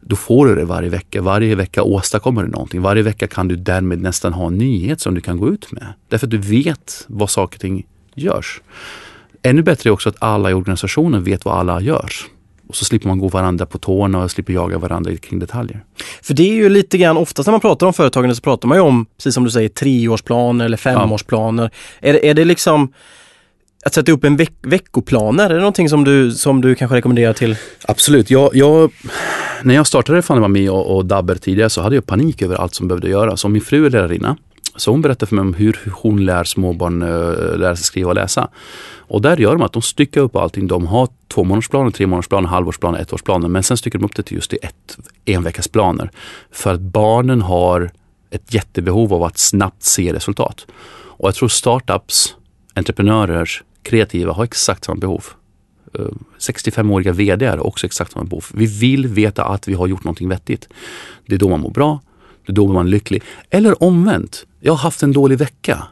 då 0.00 0.16
får 0.16 0.46
du 0.46 0.54
det 0.54 0.64
varje 0.64 0.88
vecka. 0.88 1.22
Varje 1.22 1.54
vecka 1.54 1.82
åstadkommer 1.82 2.42
du 2.42 2.48
någonting. 2.48 2.82
Varje 2.82 3.02
vecka 3.02 3.26
kan 3.26 3.48
du 3.48 3.56
därmed 3.56 4.00
nästan 4.00 4.32
ha 4.32 4.46
en 4.46 4.58
nyhet 4.58 5.00
som 5.00 5.14
du 5.14 5.20
kan 5.20 5.38
gå 5.38 5.48
ut 5.48 5.72
med. 5.72 5.86
Därför 6.08 6.26
att 6.26 6.30
du 6.30 6.38
vet 6.38 7.04
vad 7.06 7.30
saker 7.30 7.56
och 7.56 7.60
ting 7.60 7.86
görs. 8.14 8.60
Ännu 9.42 9.62
bättre 9.62 9.90
är 9.90 9.92
också 9.92 10.08
att 10.08 10.16
alla 10.18 10.50
i 10.50 10.54
organisationen 10.54 11.24
vet 11.24 11.44
vad 11.44 11.54
alla 11.54 11.80
gör. 11.80 12.10
Och 12.68 12.76
så 12.76 12.84
slipper 12.84 13.08
man 13.08 13.18
gå 13.18 13.28
varandra 13.28 13.66
på 13.66 13.78
tårna 13.78 14.22
och 14.22 14.30
slipper 14.30 14.52
jaga 14.52 14.78
varandra 14.78 15.16
kring 15.16 15.38
detaljer. 15.38 15.84
För 16.22 16.34
det 16.34 16.42
är 16.42 16.54
ju 16.54 16.68
lite 16.68 16.98
grann, 16.98 17.16
oftast 17.16 17.46
när 17.46 17.52
man 17.52 17.60
pratar 17.60 17.86
om 17.86 17.92
företagande 17.92 18.34
så 18.34 18.42
pratar 18.42 18.68
man 18.68 18.78
ju 18.78 18.82
om, 18.82 19.06
precis 19.16 19.34
som 19.34 19.44
du 19.44 19.50
säger, 19.50 19.68
treårsplaner 19.68 20.64
eller 20.64 20.76
femårsplaner. 20.76 21.70
Ja. 22.00 22.08
Är, 22.08 22.24
är 22.24 22.34
det 22.34 22.44
liksom 22.44 22.92
att 23.88 23.94
sätta 23.94 24.12
upp 24.12 24.24
en 24.24 24.36
veck 24.36 24.52
veckoplaner, 24.62 25.50
är 25.50 25.54
det 25.54 25.60
någonting 25.60 25.88
som 25.88 26.04
du, 26.04 26.32
som 26.32 26.60
du 26.60 26.74
kanske 26.74 26.96
rekommenderar 26.96 27.32
till? 27.32 27.56
Absolut. 27.84 28.30
Jag, 28.30 28.56
jag, 28.56 28.90
när 29.62 29.74
jag 29.74 29.86
startade 29.86 30.22
Fanny 30.22 30.68
och, 30.68 30.96
och 30.96 31.06
Dabber 31.06 31.34
tidigare 31.34 31.70
så 31.70 31.82
hade 31.82 31.94
jag 31.94 32.06
panik 32.06 32.42
över 32.42 32.56
allt 32.56 32.74
som 32.74 32.88
behövde 32.88 33.08
göras. 33.08 33.44
Och 33.44 33.50
min 33.50 33.62
fru 33.62 33.86
är 33.86 33.90
lärarinna. 33.90 34.36
Så 34.76 34.90
hon 34.90 35.02
berättade 35.02 35.28
för 35.28 35.36
mig 35.36 35.42
om 35.42 35.54
hur, 35.54 35.92
hon 35.92 36.24
lär 36.24 36.44
småbarn 36.44 37.02
äh, 37.02 37.58
lära 37.58 37.76
sig 37.76 37.84
skriva 37.84 38.08
och 38.08 38.14
läsa. 38.14 38.48
Och 38.96 39.22
där 39.22 39.36
gör 39.36 39.52
de 39.52 39.62
att 39.62 39.72
de 39.72 39.82
styckar 39.82 40.20
upp 40.20 40.36
allting. 40.36 40.66
De 40.66 40.86
har 40.86 41.08
två 41.28 41.44
månadsplaner, 41.44 41.90
tre 41.90 42.06
månadsplaner, 42.06 42.48
halvårsplaner, 42.48 43.00
ettårsplaner. 43.00 43.48
Men 43.48 43.62
sen 43.62 43.76
styckar 43.76 43.98
de 43.98 44.04
upp 44.04 44.16
det 44.16 44.22
till 44.22 44.36
just 44.36 44.50
det 44.50 44.56
ett, 44.56 44.98
en 45.24 45.42
veckas 45.42 45.68
planer. 45.68 46.10
För 46.52 46.74
att 46.74 46.80
barnen 46.80 47.40
har 47.42 47.90
ett 48.30 48.54
jättebehov 48.54 49.14
av 49.14 49.22
att 49.22 49.38
snabbt 49.38 49.82
se 49.82 50.12
resultat. 50.12 50.66
Och 50.90 51.28
jag 51.28 51.34
tror 51.34 51.48
startups, 51.48 52.34
entreprenörer, 52.74 53.50
kreativa 53.88 54.32
har 54.32 54.44
exakt 54.44 54.84
samma 54.84 55.00
behov. 55.00 55.24
Eh, 55.94 56.04
65-åriga 56.38 57.12
VD 57.12 57.46
har 57.46 57.66
också 57.66 57.86
exakt 57.86 58.12
samma 58.12 58.24
behov. 58.24 58.44
Vi 58.54 58.66
vill 58.66 59.06
veta 59.06 59.44
att 59.44 59.68
vi 59.68 59.74
har 59.74 59.86
gjort 59.86 60.04
någonting 60.04 60.28
vettigt. 60.28 60.68
Det 61.26 61.34
är 61.34 61.38
då 61.38 61.48
man 61.48 61.60
mår 61.60 61.70
bra, 61.70 62.00
det 62.46 62.52
är 62.52 62.54
då 62.54 62.72
man 62.72 62.86
är 62.86 62.90
lycklig. 62.90 63.22
Eller 63.50 63.82
omvänt, 63.82 64.46
jag 64.60 64.72
har 64.72 64.78
haft 64.78 65.02
en 65.02 65.12
dålig 65.12 65.38
vecka. 65.38 65.82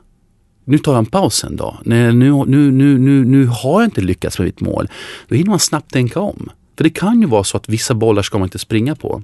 Nu 0.65 0.79
tar 0.79 0.93
jag 0.93 0.99
en 0.99 1.07
paus 1.07 1.45
en 1.45 1.57
dag. 1.57 1.77
Nej, 1.85 2.13
nu, 2.13 2.45
nu, 2.47 2.71
nu, 2.71 2.99
nu, 2.99 3.25
nu 3.25 3.47
har 3.47 3.81
jag 3.81 3.87
inte 3.87 4.01
lyckats 4.01 4.39
med 4.39 4.47
mitt 4.47 4.61
mål. 4.61 4.89
Då 5.29 5.35
hinner 5.35 5.51
man 5.51 5.59
snabbt 5.59 5.93
tänka 5.93 6.21
om. 6.21 6.51
För 6.77 6.85
det 6.85 6.91
kan 6.91 7.21
ju 7.21 7.27
vara 7.27 7.45
så 7.45 7.57
att 7.57 7.69
vissa 7.69 7.95
bollar 7.95 8.23
ska 8.23 8.39
man 8.39 8.47
inte 8.47 8.59
springa 8.59 8.95
på. 8.95 9.23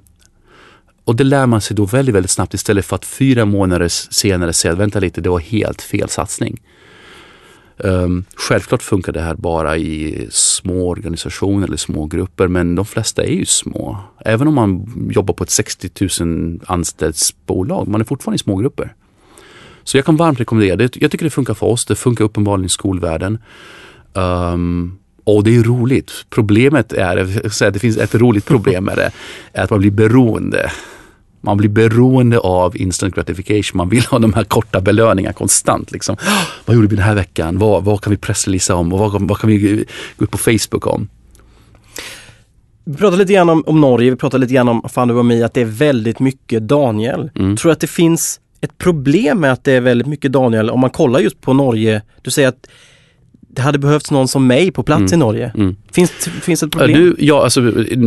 och 1.05 1.15
det 1.15 1.23
lär 1.23 1.45
man 1.45 1.61
sig 1.61 1.75
då 1.75 1.85
väldigt, 1.85 2.15
väldigt 2.15 2.31
snabbt 2.31 2.53
istället 2.53 2.85
för 2.85 2.95
att 2.95 3.05
fyra 3.05 3.45
månader 3.45 3.87
senare 3.87 4.53
säga, 4.53 4.75
vänta 4.75 4.99
lite, 4.99 5.21
det 5.21 5.29
var 5.29 5.39
helt 5.39 5.81
fel 5.81 6.09
satsning. 6.09 6.61
Um, 7.83 8.25
självklart 8.35 8.83
funkar 8.83 9.11
det 9.11 9.21
här 9.21 9.35
bara 9.35 9.77
i 9.77 10.27
små 10.31 10.89
organisationer 10.89 11.67
eller 11.67 11.77
små 11.77 12.05
grupper 12.05 12.47
men 12.47 12.75
de 12.75 12.85
flesta 12.85 13.23
är 13.23 13.31
ju 13.31 13.45
små. 13.45 13.97
Även 14.25 14.47
om 14.47 14.53
man 14.53 14.85
jobbar 15.11 15.33
på 15.33 15.43
ett 15.43 15.49
60 15.49 16.23
000 16.23 16.59
anställdsbolag, 16.65 17.87
man 17.87 18.01
är 18.01 18.05
fortfarande 18.05 18.35
i 18.35 18.39
små 18.39 18.55
grupper. 18.55 18.93
Så 19.83 19.97
jag 19.97 20.05
kan 20.05 20.17
varmt 20.17 20.39
rekommendera 20.39 20.75
det. 20.75 20.95
Jag 20.95 21.11
tycker 21.11 21.25
det 21.25 21.29
funkar 21.29 21.53
för 21.53 21.65
oss, 21.65 21.85
det 21.85 21.95
funkar 21.95 22.25
uppenbarligen 22.25 22.65
i 22.65 22.69
skolvärlden. 22.69 23.37
Um, 24.13 24.97
och 25.23 25.43
det 25.43 25.55
är 25.55 25.63
roligt. 25.63 26.11
Problemet 26.29 26.93
är, 26.93 27.39
jag 27.43 27.53
säga, 27.53 27.71
det 27.71 27.79
finns 27.79 27.97
ett 27.97 28.15
roligt 28.15 28.45
problem 28.45 28.83
med 28.83 28.97
det, 28.97 29.11
är 29.53 29.63
att 29.63 29.69
man 29.69 29.79
blir 29.79 29.91
beroende. 29.91 30.71
Man 31.45 31.57
blir 31.57 31.69
beroende 31.69 32.39
av 32.39 32.77
instant 32.77 33.15
gratification. 33.15 33.77
Man 33.77 33.89
vill 33.89 34.03
ha 34.03 34.19
de 34.19 34.33
här 34.33 34.43
korta 34.43 34.81
belöningarna 34.81 35.33
konstant. 35.33 35.91
Liksom. 35.91 36.17
Vad 36.65 36.75
gjorde 36.75 36.87
vi 36.87 36.95
den 36.95 37.05
här 37.05 37.15
veckan? 37.15 37.57
Vad, 37.57 37.83
vad 37.83 38.01
kan 38.01 38.11
vi 38.11 38.17
pressreleasa 38.17 38.75
om? 38.75 38.93
Och 38.93 38.99
vad, 38.99 39.27
vad 39.27 39.37
kan 39.37 39.49
vi 39.49 39.85
gå 40.17 40.23
ut 40.23 40.31
på 40.31 40.37
Facebook 40.37 40.87
om? 40.87 41.09
Vi 42.85 42.97
pratade 42.97 43.17
lite 43.17 43.33
grann 43.33 43.49
om, 43.49 43.63
om 43.65 43.81
Norge, 43.81 44.09
vi 44.09 44.15
pratade 44.15 44.41
lite 44.41 44.53
grann 44.53 44.69
om 44.69 44.89
Fanny 44.89 45.13
och 45.13 45.25
mig, 45.25 45.43
att 45.43 45.53
det 45.53 45.61
är 45.61 45.65
väldigt 45.65 46.19
mycket 46.19 46.67
Daniel. 46.67 47.29
Mm. 47.35 47.57
Tror 47.57 47.69
du 47.69 47.73
att 47.73 47.79
det 47.79 47.87
finns 47.87 48.39
ett 48.61 48.77
problem 48.77 49.39
med 49.39 49.51
att 49.51 49.63
det 49.63 49.71
är 49.71 49.81
väldigt 49.81 50.07
mycket 50.07 50.31
Daniel 50.31 50.69
om 50.69 50.79
man 50.79 50.89
kollar 50.89 51.19
just 51.19 51.41
på 51.41 51.53
Norge? 51.53 52.01
Du 52.21 52.31
säger 52.31 52.47
att 52.47 52.67
det 53.47 53.61
hade 53.61 53.79
behövts 53.79 54.11
någon 54.11 54.27
som 54.27 54.47
mig 54.47 54.71
på 54.71 54.83
plats 54.83 55.13
mm. 55.13 55.13
i 55.13 55.17
Norge. 55.17 55.51
Mm. 55.55 55.75
Finns, 55.91 56.11
finns 56.41 56.63
ett 56.63 56.71
problem? 56.71 56.99
Nu, 56.99 57.15
ja, 57.19 57.43
alltså, 57.43 57.61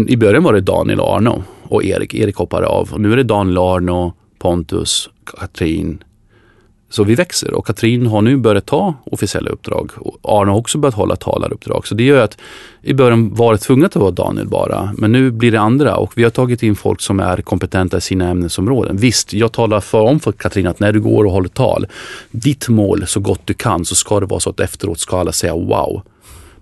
I 0.08 0.16
början 0.16 0.42
var 0.42 0.52
det 0.52 0.60
Daniel 0.60 1.00
och 1.00 1.16
Arno 1.16 1.44
och 1.68 1.84
Erik. 1.84 2.14
Erik 2.14 2.36
hoppade 2.36 2.66
av. 2.66 2.92
Och 2.92 3.00
nu 3.00 3.12
är 3.12 3.16
det 3.16 3.22
Daniel, 3.22 3.58
Arno, 3.58 4.12
Pontus, 4.38 5.10
Katrin. 5.38 6.02
Så 6.90 7.04
vi 7.04 7.14
växer 7.14 7.54
och 7.54 7.66
Katrin 7.66 8.06
har 8.06 8.22
nu 8.22 8.36
börjat 8.36 8.66
ta 8.66 8.94
officiella 9.04 9.50
uppdrag. 9.50 9.90
Och 9.96 10.18
Arno 10.22 10.50
har 10.50 10.58
också 10.58 10.78
börjat 10.78 10.94
hålla 10.94 11.16
talaruppdrag. 11.16 11.86
Så 11.86 11.94
det 11.94 12.02
gör 12.02 12.24
att 12.24 12.38
i 12.82 12.94
början 12.94 13.34
var 13.34 13.52
det 13.52 13.58
tvunget 13.58 13.96
att 13.96 14.02
vara 14.02 14.10
Daniel 14.10 14.48
bara. 14.48 14.94
Men 14.98 15.12
nu 15.12 15.30
blir 15.30 15.52
det 15.52 15.60
andra 15.60 15.96
och 15.96 16.12
vi 16.16 16.22
har 16.22 16.30
tagit 16.30 16.62
in 16.62 16.76
folk 16.76 17.00
som 17.00 17.20
är 17.20 17.36
kompetenta 17.36 17.96
i 17.96 18.00
sina 18.00 18.28
ämnesområden. 18.28 18.96
Visst, 18.96 19.32
jag 19.32 19.52
talar 19.52 19.80
för 19.80 20.00
om 20.00 20.20
för 20.20 20.32
Katrin 20.32 20.66
att 20.66 20.80
när 20.80 20.92
du 20.92 21.00
går 21.00 21.24
och 21.24 21.32
håller 21.32 21.48
tal, 21.48 21.86
ditt 22.30 22.68
mål 22.68 23.06
så 23.06 23.20
gott 23.20 23.40
du 23.44 23.54
kan 23.54 23.84
så 23.84 23.94
ska 23.94 24.20
det 24.20 24.26
vara 24.26 24.40
så 24.40 24.50
att 24.50 24.60
efteråt 24.60 25.00
ska 25.00 25.20
alla 25.20 25.32
säga 25.32 25.54
wow. 25.54 26.02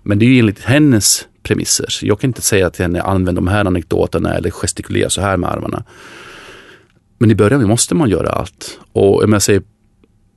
Men 0.03 0.19
det 0.19 0.25
är 0.25 0.27
ju 0.27 0.39
enligt 0.39 0.59
hennes 0.59 1.27
premisser. 1.45 1.87
Jag 2.01 2.19
kan 2.19 2.29
inte 2.29 2.41
säga 2.41 2.69
till 2.69 2.85
henne 2.85 3.01
använd 3.01 3.37
de 3.37 3.47
här 3.47 3.65
anekdoterna 3.65 4.33
eller 4.33 4.49
gestikulera 4.49 5.09
så 5.09 5.21
här 5.21 5.37
med 5.37 5.49
armarna. 5.49 5.83
Men 7.17 7.31
i 7.31 7.35
början 7.35 7.67
måste 7.67 7.95
man 7.95 8.09
göra 8.09 8.29
allt. 8.29 8.79
Och 8.93 9.23
om 9.23 9.33
jag 9.33 9.41
säger, 9.41 9.61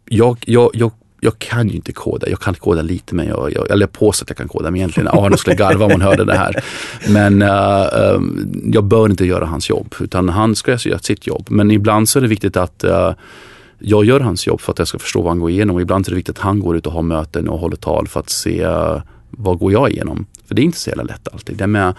jag, 0.05 0.39
jag, 0.47 0.71
jag, 0.75 0.93
jag 1.21 1.39
kan 1.39 1.69
ju 1.69 1.77
inte 1.77 1.93
koda. 1.93 2.29
Jag 2.29 2.41
kan 2.41 2.55
koda 2.55 2.83
lite 2.83 3.15
men 3.15 3.27
jag, 3.27 3.53
jag, 3.53 3.71
eller 3.71 3.83
jag 3.83 3.93
påstår 3.93 4.25
att 4.25 4.31
jag 4.31 4.37
kan 4.37 4.49
koda 4.49 4.71
men 4.71 4.77
egentligen 4.77 5.09
Arne 5.09 5.37
skulle 5.37 5.57
garva 5.57 5.85
om 5.85 5.91
han 5.91 6.01
hörde 6.01 6.25
det 6.25 6.37
här. 6.37 6.65
Men 7.09 7.43
uh, 7.43 8.15
um, 8.15 8.71
jag 8.73 8.85
bör 8.85 9.11
inte 9.11 9.25
göra 9.25 9.47
hans 9.47 9.71
jobb 9.71 9.95
utan 10.01 10.29
han 10.29 10.57
ska 10.57 10.77
göra 10.77 10.99
sitt 10.99 11.27
jobb. 11.27 11.47
Men 11.51 11.71
ibland 11.71 12.09
så 12.09 12.19
är 12.19 12.21
det 12.21 12.29
viktigt 12.29 12.57
att 12.57 12.85
uh, 12.85 13.13
jag 13.79 14.05
gör 14.05 14.21
hans 14.21 14.47
jobb 14.47 14.61
för 14.61 14.73
att 14.73 14.79
jag 14.79 14.89
ska 14.89 14.99
förstå 14.99 15.23
vad 15.23 15.31
han 15.31 15.41
går 15.41 15.51
igenom. 15.51 15.81
Ibland 15.81 16.07
är 16.07 16.11
det 16.11 16.17
viktigt 16.17 16.39
att 16.39 16.45
han 16.45 16.61
går 16.61 16.77
ut 16.77 16.87
och 16.87 16.93
har 16.93 17.03
möten 17.03 17.49
och 17.49 17.59
håller 17.59 17.77
tal 17.77 18.09
för 18.09 18.21
att 18.21 18.31
se 18.31 18.67
uh, 18.67 19.01
vad 19.31 19.59
går 19.59 19.73
jag 19.73 19.91
igenom. 19.91 20.27
För 20.49 20.55
det 20.55 20.63
är 20.63 20.65
inte 20.65 20.79
så 20.79 20.91
jävla 20.91 21.03
lätt 21.03 21.29
alltid. 21.33 21.57
Det 21.57 21.67
med, 21.67 21.95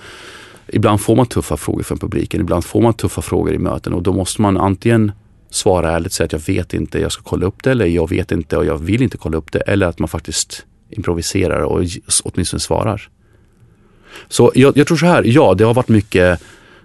ibland 0.67 1.01
får 1.01 1.15
man 1.15 1.25
tuffa 1.25 1.57
frågor 1.57 1.83
från 1.83 1.97
publiken, 1.97 2.41
ibland 2.41 2.65
får 2.65 2.81
man 2.81 2.93
tuffa 2.93 3.21
frågor 3.21 3.53
i 3.53 3.57
möten 3.57 3.93
och 3.93 4.03
då 4.03 4.13
måste 4.13 4.41
man 4.41 4.57
antingen 4.57 5.11
svara 5.49 5.91
ärligt 5.91 6.07
och 6.07 6.13
säga 6.13 6.25
att 6.25 6.33
jag 6.33 6.55
vet 6.55 6.73
inte, 6.73 6.99
jag 6.99 7.11
ska 7.11 7.23
kolla 7.23 7.45
upp 7.45 7.63
det 7.63 7.71
eller 7.71 7.85
jag 7.85 8.09
vet 8.09 8.31
inte 8.31 8.57
och 8.57 8.65
jag 8.65 8.77
vill 8.77 9.01
inte 9.01 9.17
kolla 9.17 9.37
upp 9.37 9.51
det. 9.51 9.59
Eller 9.59 9.87
att 9.87 9.99
man 9.99 10.09
faktiskt 10.09 10.65
improviserar 10.89 11.61
och 11.61 11.85
åtminstone 12.23 12.59
svarar. 12.59 13.09
Så 14.27 14.51
jag, 14.55 14.77
jag 14.77 14.87
tror 14.87 14.97
så 14.97 15.05
här, 15.05 15.23
ja 15.25 15.53
det 15.53 15.63
har 15.63 15.73
varit 15.73 15.87
mycket 15.87 16.41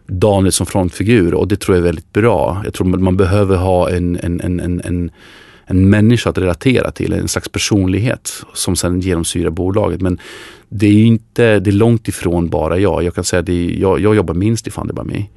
Daniel 0.07 0.53
som 0.53 0.67
frontfigur 0.67 1.35
och 1.35 1.49
det 1.49 1.57
tror 1.57 1.77
jag 1.77 1.83
är 1.83 1.87
väldigt 1.87 2.13
bra. 2.13 2.63
Jag 2.65 2.75
tror 2.75 2.87
man 2.87 3.17
behöver 3.17 3.57
ha 3.57 3.91
en, 3.91 4.19
en, 4.23 4.41
en, 4.41 4.61
en, 4.61 4.81
en 4.81 5.11
en 5.67 5.91
människa 5.91 6.31
att 6.31 6.39
relatera 6.39 6.91
till, 6.91 7.13
en 7.13 7.29
slags 7.29 7.49
personlighet 7.49 8.33
som 8.55 8.77
sedan 8.77 9.01
genomsyrar 9.01 9.51
bolaget. 9.51 10.01
Men 10.01 10.19
det 10.69 10.87
är 10.87 11.05
inte, 11.05 11.61
det 11.61 11.71
är 11.71 11.73
långt 11.73 12.09
ifrån 12.09 12.49
bara 12.49 12.79
jag. 12.79 13.03
Jag 13.03 13.15
kan 13.15 13.25
säga 13.25 13.41
att 13.41 13.79
jag, 13.79 14.01
jag 14.01 14.15
jobbar 14.15 14.35
minst 14.35 14.67
i 14.67 14.71
Fundibami. 14.71 15.31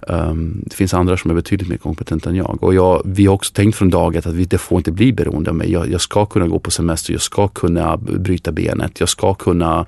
Um, 0.00 0.16
ehm, 0.16 0.62
det 0.66 0.74
finns 0.74 0.94
andra 0.94 1.16
som 1.16 1.30
är 1.30 1.34
betydligt 1.34 1.68
mer 1.68 1.76
kompetenta 1.76 2.30
än 2.30 2.36
jag. 2.36 2.62
Och 2.62 2.74
jag, 2.74 3.02
vi 3.04 3.26
har 3.26 3.34
också 3.34 3.52
tänkt 3.52 3.76
från 3.76 3.90
dag 3.90 4.16
ett 4.16 4.26
att 4.26 4.34
vi, 4.34 4.44
det 4.44 4.58
får 4.58 4.78
inte 4.78 4.92
bli 4.92 5.12
beroende 5.12 5.50
av 5.50 5.56
mig. 5.56 5.72
Jag, 5.72 5.90
jag, 5.90 6.00
ska 6.00 6.26
kunna 6.26 6.48
gå 6.48 6.58
på 6.58 6.70
semester, 6.70 7.12
jag 7.12 7.22
ska 7.22 7.48
kunna 7.48 7.96
bryta 7.96 8.52
benet, 8.52 9.00
jag 9.00 9.08
ska 9.08 9.34
kunna 9.34 9.86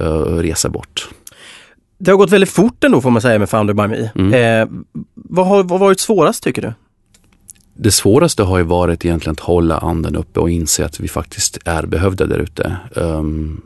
uh, 0.00 0.04
resa 0.36 0.68
bort. 0.68 1.08
Det 1.98 2.10
har 2.10 2.18
gått 2.18 2.30
väldigt 2.30 2.50
fort 2.50 2.84
ändå 2.84 3.00
får 3.00 3.10
man 3.10 3.22
säga 3.22 3.38
med 3.38 3.50
Founder 3.50 3.74
by 3.74 3.86
Me. 3.86 4.10
Mm. 4.14 4.34
Eh, 4.34 4.68
vad 5.14 5.46
har 5.46 5.62
vad 5.62 5.80
varit 5.80 6.00
svårast 6.00 6.42
tycker 6.42 6.62
du? 6.62 6.72
Det 7.80 7.90
svåraste 7.90 8.42
har 8.42 8.58
ju 8.58 8.64
varit 8.64 9.04
egentligen 9.04 9.32
att 9.32 9.40
hålla 9.40 9.78
anden 9.78 10.16
uppe 10.16 10.40
och 10.40 10.50
inse 10.50 10.84
att 10.84 11.00
vi 11.00 11.08
faktiskt 11.08 11.58
är 11.64 11.86
behövda 11.86 12.26
där 12.26 12.38
ute. 12.38 12.76
Um, 12.94 13.60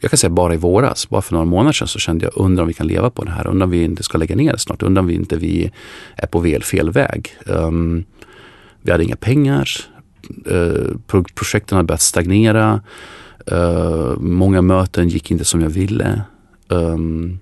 jag 0.00 0.10
kan 0.10 0.18
säga 0.18 0.30
bara 0.30 0.54
i 0.54 0.56
våras, 0.56 1.08
bara 1.08 1.22
för 1.22 1.32
några 1.32 1.44
månader 1.44 1.72
sedan 1.72 1.88
så 1.88 1.98
kände 1.98 2.24
jag, 2.24 2.32
undrar 2.44 2.62
om 2.62 2.68
vi 2.68 2.74
kan 2.74 2.86
leva 2.86 3.10
på 3.10 3.24
det 3.24 3.30
här, 3.30 3.46
undrar 3.46 3.64
om 3.64 3.70
vi 3.70 3.82
inte 3.82 4.02
ska 4.02 4.18
lägga 4.18 4.36
ner 4.36 4.52
det 4.52 4.58
snart, 4.58 4.82
undrar 4.82 5.00
om 5.00 5.06
vi 5.06 5.14
inte 5.14 5.36
vi 5.36 5.70
är 6.16 6.26
på 6.26 6.42
fel, 6.42 6.62
fel 6.62 6.90
väg. 6.90 7.30
Um, 7.46 8.04
vi 8.82 8.92
hade 8.92 9.04
inga 9.04 9.16
pengar, 9.16 9.68
uh, 10.52 10.96
projekten 11.34 11.76
hade 11.76 11.86
börjat 11.86 12.00
stagnera, 12.00 12.80
uh, 13.52 14.18
många 14.20 14.62
möten 14.62 15.08
gick 15.08 15.30
inte 15.30 15.44
som 15.44 15.60
jag 15.60 15.70
ville. 15.70 16.22
Um, 16.68 17.38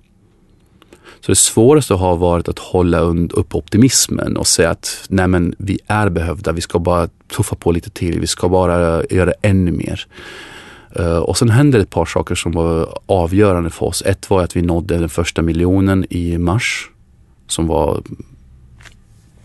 så 1.21 1.33
det 1.33 1.37
svåraste 1.37 1.95
har 1.95 2.17
varit 2.17 2.49
att 2.49 2.59
hålla 2.59 3.01
upp 3.01 3.55
optimismen 3.55 4.37
och 4.37 4.47
säga 4.47 4.71
att 4.71 5.07
nej 5.09 5.29
men 5.29 5.55
vi 5.59 5.79
är 5.87 6.09
behövda, 6.09 6.53
vi 6.53 6.61
ska 6.61 6.79
bara 6.79 7.09
tuffa 7.37 7.57
på 7.57 7.73
lite 7.73 7.91
till, 7.91 8.21
vi 8.21 8.27
ska 8.27 8.49
bara 8.49 9.05
göra 9.11 9.33
ännu 9.43 9.73
mer. 9.73 10.07
Uh, 11.01 11.17
och 11.17 11.39
sen 11.39 11.51
hände 11.51 11.81
ett 11.81 11.91
par 11.91 12.05
saker 12.05 12.35
som 12.35 12.53
var 12.53 12.99
avgörande 13.07 13.71
för 13.71 13.87
oss. 13.87 14.03
Ett 14.07 14.31
var 14.31 14.43
att 14.43 14.57
vi 14.57 14.63
nådde 14.63 14.99
den 14.99 15.09
första 15.09 15.43
miljonen 15.43 16.07
i 16.11 16.39
mars 16.39 16.91
som 17.47 17.67
var 17.67 18.03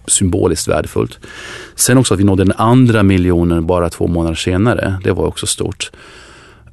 symboliskt 0.07 0.67
värdefullt. 0.67 1.19
Sen 1.75 1.97
också 1.97 2.13
att 2.13 2.19
vi 2.19 2.23
nådde 2.23 2.43
den 2.43 2.53
andra 2.57 3.03
miljonen 3.03 3.67
bara 3.67 3.89
två 3.89 4.07
månader 4.07 4.35
senare. 4.35 4.95
Det 5.03 5.11
var 5.11 5.25
också 5.25 5.47
stort. 5.47 5.91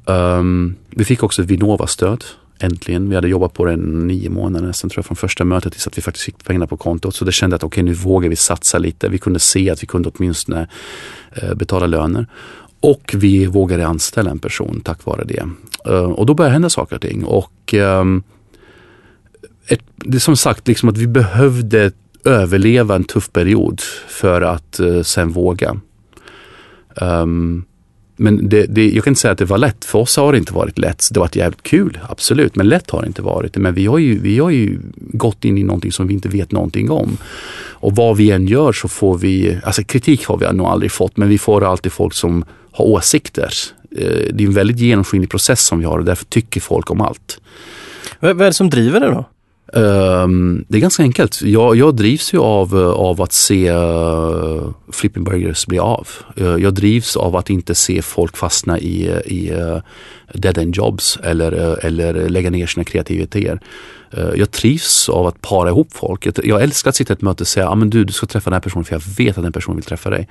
Um, 0.05 0.75
vi 0.89 1.05
fick 1.05 1.23
också 1.23 1.41
Vinnova-stöd 1.41 2.23
Äntligen. 2.59 3.09
Vi 3.09 3.15
hade 3.15 3.27
jobbat 3.27 3.53
på 3.53 3.65
det 3.65 3.77
nio 3.77 4.29
månader 4.29 4.71
sen 4.71 4.89
tror 4.89 4.97
jag 4.97 5.05
från 5.05 5.15
första 5.15 5.45
mötet 5.45 5.73
tills 5.73 5.87
att 5.87 5.97
vi 5.97 6.01
faktiskt 6.01 6.25
fick 6.25 6.43
pengarna 6.43 6.67
på 6.67 6.77
kontot. 6.77 7.15
Så 7.15 7.25
det 7.25 7.31
kände 7.31 7.55
att 7.55 7.63
okej 7.63 7.83
okay, 7.83 7.83
nu 7.83 7.93
vågar 7.93 8.29
vi 8.29 8.35
satsa 8.35 8.77
lite. 8.77 9.09
Vi 9.09 9.17
kunde 9.17 9.39
se 9.39 9.69
att 9.69 9.83
vi 9.83 9.87
kunde 9.87 10.09
åtminstone 10.09 10.67
eh, 11.31 11.53
betala 11.53 11.87
löner. 11.87 12.27
Och 12.79 13.15
vi 13.17 13.45
vågade 13.45 13.87
anställa 13.87 14.31
en 14.31 14.39
person 14.39 14.81
tack 14.81 15.05
vare 15.05 15.23
det. 15.23 15.45
Eh, 15.85 16.11
och 16.11 16.25
då 16.25 16.33
började 16.33 16.53
hända 16.53 16.69
saker 16.69 16.95
och 16.95 17.01
ting. 17.01 17.23
Och 17.23 17.73
ehm, 17.73 18.23
ett, 19.67 19.81
det 19.95 20.17
är 20.17 20.19
som 20.19 20.37
sagt 20.37 20.67
liksom 20.67 20.89
att 20.89 20.97
vi 20.97 21.07
behövde 21.07 21.91
överleva 22.25 22.95
en 22.95 23.03
tuff 23.03 23.31
period 23.31 23.81
för 24.07 24.41
att 24.41 24.79
eh, 24.79 25.01
sen 25.01 25.31
våga. 25.31 25.79
Um, 27.01 27.65
men 28.19 28.49
det, 28.49 28.65
det, 28.65 28.89
jag 28.89 29.03
kan 29.03 29.11
inte 29.11 29.21
säga 29.21 29.31
att 29.31 29.37
det 29.37 29.45
var 29.45 29.57
lätt. 29.57 29.85
För 29.85 29.99
oss 29.99 30.17
har 30.17 30.31
det 30.31 30.37
inte 30.37 30.53
varit 30.53 30.77
lätt. 30.77 31.09
Det 31.11 31.19
har 31.19 31.23
varit 31.25 31.35
jävligt 31.35 31.63
kul, 31.63 31.99
absolut. 32.09 32.55
Men 32.55 32.67
lätt 32.67 32.89
har 32.89 33.01
det 33.01 33.07
inte 33.07 33.21
varit. 33.21 33.57
Men 33.57 33.73
vi 33.73 33.85
har 33.85 33.97
ju, 33.97 34.19
vi 34.19 34.39
har 34.39 34.49
ju 34.49 34.79
gått 34.95 35.45
in 35.45 35.57
i 35.57 35.63
någonting 35.63 35.91
som 35.91 36.07
vi 36.07 36.13
inte 36.13 36.29
vet 36.29 36.51
någonting 36.51 36.91
om. 36.91 37.17
Och 37.81 37.95
vad 37.95 38.17
vi 38.17 38.31
än 38.31 38.47
gör 38.47 38.71
så 38.71 38.87
får 38.87 39.17
vi, 39.17 39.57
alltså 39.63 39.83
kritik 39.83 40.25
har 40.25 40.37
vi 40.37 40.53
nog 40.53 40.67
aldrig 40.67 40.91
fått, 40.91 41.17
men 41.17 41.29
vi 41.29 41.37
får 41.37 41.63
alltid 41.63 41.91
folk 41.91 42.13
som 42.13 42.45
har 42.71 42.85
åsikter. 42.85 43.53
Eh, 43.97 44.33
det 44.33 44.43
är 44.43 44.47
en 44.47 44.53
väldigt 44.53 44.79
genomskinlig 44.79 45.29
process 45.29 45.65
som 45.65 45.79
vi 45.79 45.85
har 45.85 45.97
och 45.97 46.05
därför 46.05 46.25
tycker 46.25 46.61
folk 46.61 46.91
om 46.91 47.01
allt. 47.01 47.41
Vad 48.19 48.41
är 48.41 48.45
det 48.45 48.53
som 48.53 48.69
driver 48.69 48.99
det 48.99 49.07
då? 49.07 49.25
Um, 49.73 50.65
det 50.67 50.77
är 50.77 50.81
ganska 50.81 51.03
enkelt. 51.03 51.41
Jag, 51.41 51.75
jag 51.75 51.95
drivs 51.95 52.33
ju 52.33 52.39
av, 52.39 52.77
eh, 52.77 52.89
av 52.89 53.21
att 53.21 53.33
se 53.33 53.71
uh, 53.71 54.71
Flipping 54.91 55.23
Burgers 55.23 55.65
bli 55.65 55.79
av. 55.79 56.07
Uh, 56.41 56.57
jag 56.57 56.73
drivs 56.73 57.17
av 57.17 57.35
att 57.35 57.49
inte 57.49 57.75
se 57.75 58.01
folk 58.01 58.37
fastna 58.37 58.79
i, 58.79 59.05
i 59.25 59.51
uh, 59.51 59.77
dead 60.33 60.57
end 60.57 60.75
jobs 60.75 61.17
eller, 61.23 61.51
eller 61.85 62.29
lägga 62.29 62.49
ner 62.49 62.67
sina 62.67 62.83
kreativiteter. 62.83 63.59
Jag 64.35 64.51
trivs 64.51 65.09
av 65.09 65.27
att 65.27 65.41
para 65.41 65.69
ihop 65.69 65.93
folk. 65.93 66.25
Jag, 66.25 66.33
jag 66.43 66.63
älskar 66.63 66.89
att 66.89 66.95
sitta 66.95 67.13
i 67.13 67.15
ett 67.15 67.21
möte 67.21 67.43
och 67.43 67.47
säga, 67.47 67.69
ah, 67.69 67.75
men 67.75 67.89
du, 67.89 68.03
du 68.03 68.13
ska 68.13 68.27
träffa 68.27 68.49
den 68.49 68.55
här 68.55 68.61
personen 68.61 68.85
för 68.85 68.95
jag 68.95 69.01
vet 69.17 69.37
att 69.37 69.43
den 69.43 69.51
personen 69.51 69.75
vill 69.75 69.85
träffa 69.85 70.09
dig. 70.09 70.27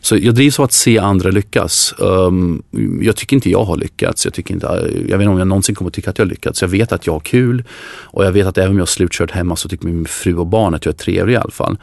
Så 0.00 0.16
jag 0.16 0.34
drivs 0.34 0.58
av 0.58 0.64
att 0.64 0.72
se 0.72 0.98
andra 0.98 1.30
lyckas. 1.30 1.94
Um, 1.98 2.62
jag 3.02 3.16
tycker 3.16 3.36
inte 3.36 3.50
jag 3.50 3.64
har 3.64 3.76
lyckats. 3.76 4.24
Jag, 4.24 4.34
tycker 4.34 4.54
inte, 4.54 4.66
jag 5.08 5.18
vet 5.18 5.20
inte 5.20 5.28
om 5.28 5.38
jag 5.38 5.48
någonsin 5.48 5.74
kommer 5.74 5.88
att 5.88 5.94
tycka 5.94 6.10
att 6.10 6.18
jag 6.18 6.24
har 6.24 6.30
lyckats. 6.30 6.62
Jag 6.62 6.68
vet 6.68 6.92
att 6.92 7.06
jag 7.06 7.12
har 7.12 7.20
kul 7.20 7.64
och 8.02 8.24
jag 8.24 8.32
vet 8.32 8.46
att 8.46 8.58
även 8.58 8.70
om 8.70 8.76
jag 8.76 8.82
har 8.82 8.86
slutkört 8.86 9.30
hemma 9.30 9.56
så 9.56 9.68
tycker 9.68 9.86
min 9.86 10.06
fru 10.06 10.34
och 10.34 10.46
barn 10.46 10.74
att 10.74 10.84
jag 10.84 10.92
är 10.92 10.98
trevlig 10.98 11.34
i 11.34 11.36
alla 11.36 11.50
fall. 11.50 11.78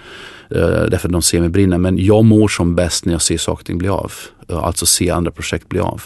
Uh, 0.56 0.62
därför 0.62 1.08
att 1.08 1.12
de 1.12 1.22
ser 1.22 1.40
mig 1.40 1.50
brinna. 1.50 1.78
Men 1.78 1.98
jag 1.98 2.26
mår 2.26 2.48
som 2.48 2.76
bäst 2.76 3.06
när 3.06 3.14
jag 3.14 3.22
ser 3.22 3.38
saker 3.38 3.62
och 3.62 3.66
ting 3.66 3.78
bli 3.78 3.90
av. 3.90 4.12
Uh, 4.52 4.58
alltså 4.58 4.86
se 4.86 5.10
andra 5.10 5.32
projekt 5.32 5.70
bli 5.70 5.80
av. 5.80 6.04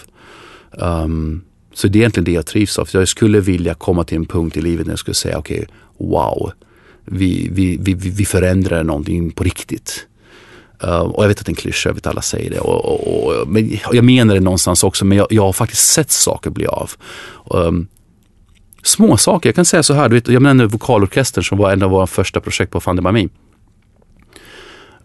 Um, 0.71 1.41
så 1.73 1.87
det 1.87 1.97
är 1.97 1.99
egentligen 1.99 2.25
det 2.25 2.31
jag 2.31 2.45
trivs 2.45 2.79
av. 2.79 2.89
Jag 2.93 3.07
skulle 3.07 3.39
vilja 3.39 3.73
komma 3.73 4.03
till 4.03 4.17
en 4.17 4.25
punkt 4.25 4.57
i 4.57 4.61
livet 4.61 4.85
när 4.85 4.91
jag 4.91 4.99
skulle 4.99 5.15
säga 5.15 5.37
okej, 5.37 5.57
okay, 5.57 6.09
wow, 6.09 6.51
vi, 7.05 7.49
vi, 7.51 7.77
vi, 7.81 7.93
vi 7.93 8.25
förändrar 8.25 8.83
någonting 8.83 9.31
på 9.31 9.43
riktigt. 9.43 10.07
Eh, 10.83 10.99
och 10.99 11.23
jag 11.23 11.27
vet 11.27 11.39
att 11.39 11.45
det 11.45 11.49
är 11.49 11.51
en 11.51 11.55
klyscha, 11.55 11.89
jag 11.89 11.93
vet 11.93 12.07
att 12.07 12.11
alla 12.11 12.21
säger 12.21 12.49
det. 12.49 12.59
Och, 12.59 12.85
och, 12.85 13.27
och, 13.41 13.47
men 13.47 13.79
jag 13.91 14.05
menar 14.05 14.33
det 14.33 14.39
någonstans 14.39 14.83
också, 14.83 15.05
men 15.05 15.17
jag, 15.17 15.27
jag 15.29 15.43
har 15.43 15.53
faktiskt 15.53 15.93
sett 15.93 16.11
saker 16.11 16.49
bli 16.49 16.67
av. 16.67 16.91
Um, 17.45 17.87
små 18.83 19.17
saker, 19.17 19.49
jag 19.49 19.55
kan 19.55 19.65
säga 19.65 19.83
så 19.83 19.93
här, 19.93 20.09
du 20.09 20.15
vet, 20.15 20.27
jag 20.27 20.41
nämnde 20.41 20.67
vokalorkestern 20.67 21.43
som 21.43 21.57
var 21.57 21.71
en 21.71 21.83
av 21.83 21.89
våra 21.89 22.07
första 22.07 22.39
projekt 22.39 22.71
på 22.71 22.79
Fandemami. 22.79 23.29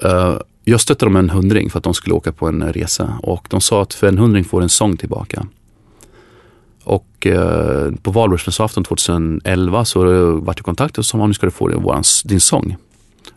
Uh, 0.04 0.10
eh, 0.10 0.38
jag 0.64 0.80
stötte 0.80 1.04
dem 1.04 1.16
en 1.16 1.30
hundring 1.30 1.70
för 1.70 1.78
att 1.78 1.84
de 1.84 1.94
skulle 1.94 2.14
åka 2.14 2.32
på 2.32 2.48
en 2.48 2.72
resa 2.72 3.18
och 3.22 3.46
de 3.50 3.60
sa 3.60 3.82
att 3.82 3.94
för 3.94 4.06
en 4.06 4.18
hundring 4.18 4.44
får 4.44 4.62
en 4.62 4.68
sång 4.68 4.96
tillbaka. 4.96 5.46
Och 6.84 7.26
eh, 7.26 7.92
på 8.02 8.10
valborgsmässoafton 8.10 8.84
2011 8.84 9.84
så 9.84 10.32
vart 10.36 10.58
jag 10.58 10.64
kontakt 10.64 10.98
och 10.98 11.06
sa 11.06 11.26
nu 11.26 11.34
ska 11.34 11.46
du 11.46 11.50
få 11.50 11.68
din, 11.68 11.82
våran, 11.82 12.02
din 12.24 12.40
sång. 12.40 12.76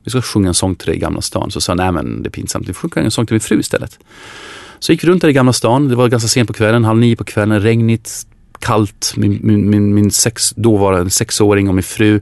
Vi 0.04 0.10
ska 0.10 0.22
sjunga 0.22 0.48
en 0.48 0.54
sång 0.54 0.76
till 0.76 0.88
dig 0.88 0.96
i 0.96 1.00
Gamla 1.00 1.22
stan. 1.22 1.52
Så 1.52 1.62
sa 1.62 1.76
nej 1.76 1.92
men 1.92 2.24
det 2.24 2.30
är 2.30 2.32
pinsamt, 2.32 2.70
vi 2.70 2.74
får 2.74 2.90
sjunga 2.90 3.06
en 3.06 3.12
sång 3.12 3.26
till 3.26 3.34
min 3.34 3.42
fru 3.42 3.60
istället. 3.60 4.00
Så 4.80 4.92
gick 4.92 5.04
vi 5.04 5.08
runt 5.08 5.22
där 5.22 5.30
i 5.30 5.34
Gamla 5.34 5.54
stan, 5.54 5.88
det 5.88 5.96
var 5.96 6.08
ganska 6.08 6.28
sent 6.28 6.48
på 6.48 6.54
kvällen, 6.54 6.86
halv 6.86 7.00
nio 7.00 7.16
på 7.16 7.24
kvällen, 7.24 7.62
regnigt, 7.62 8.28
kallt. 8.60 9.14
Min, 9.18 9.40
min, 9.44 9.70
min, 9.70 9.96
min 9.96 10.12
sex, 10.12 10.54
då 10.56 10.78
var 10.78 10.94
en 10.94 11.10
sexåring 11.10 11.68
och 11.68 11.76
min 11.76 11.84
fru 11.84 12.22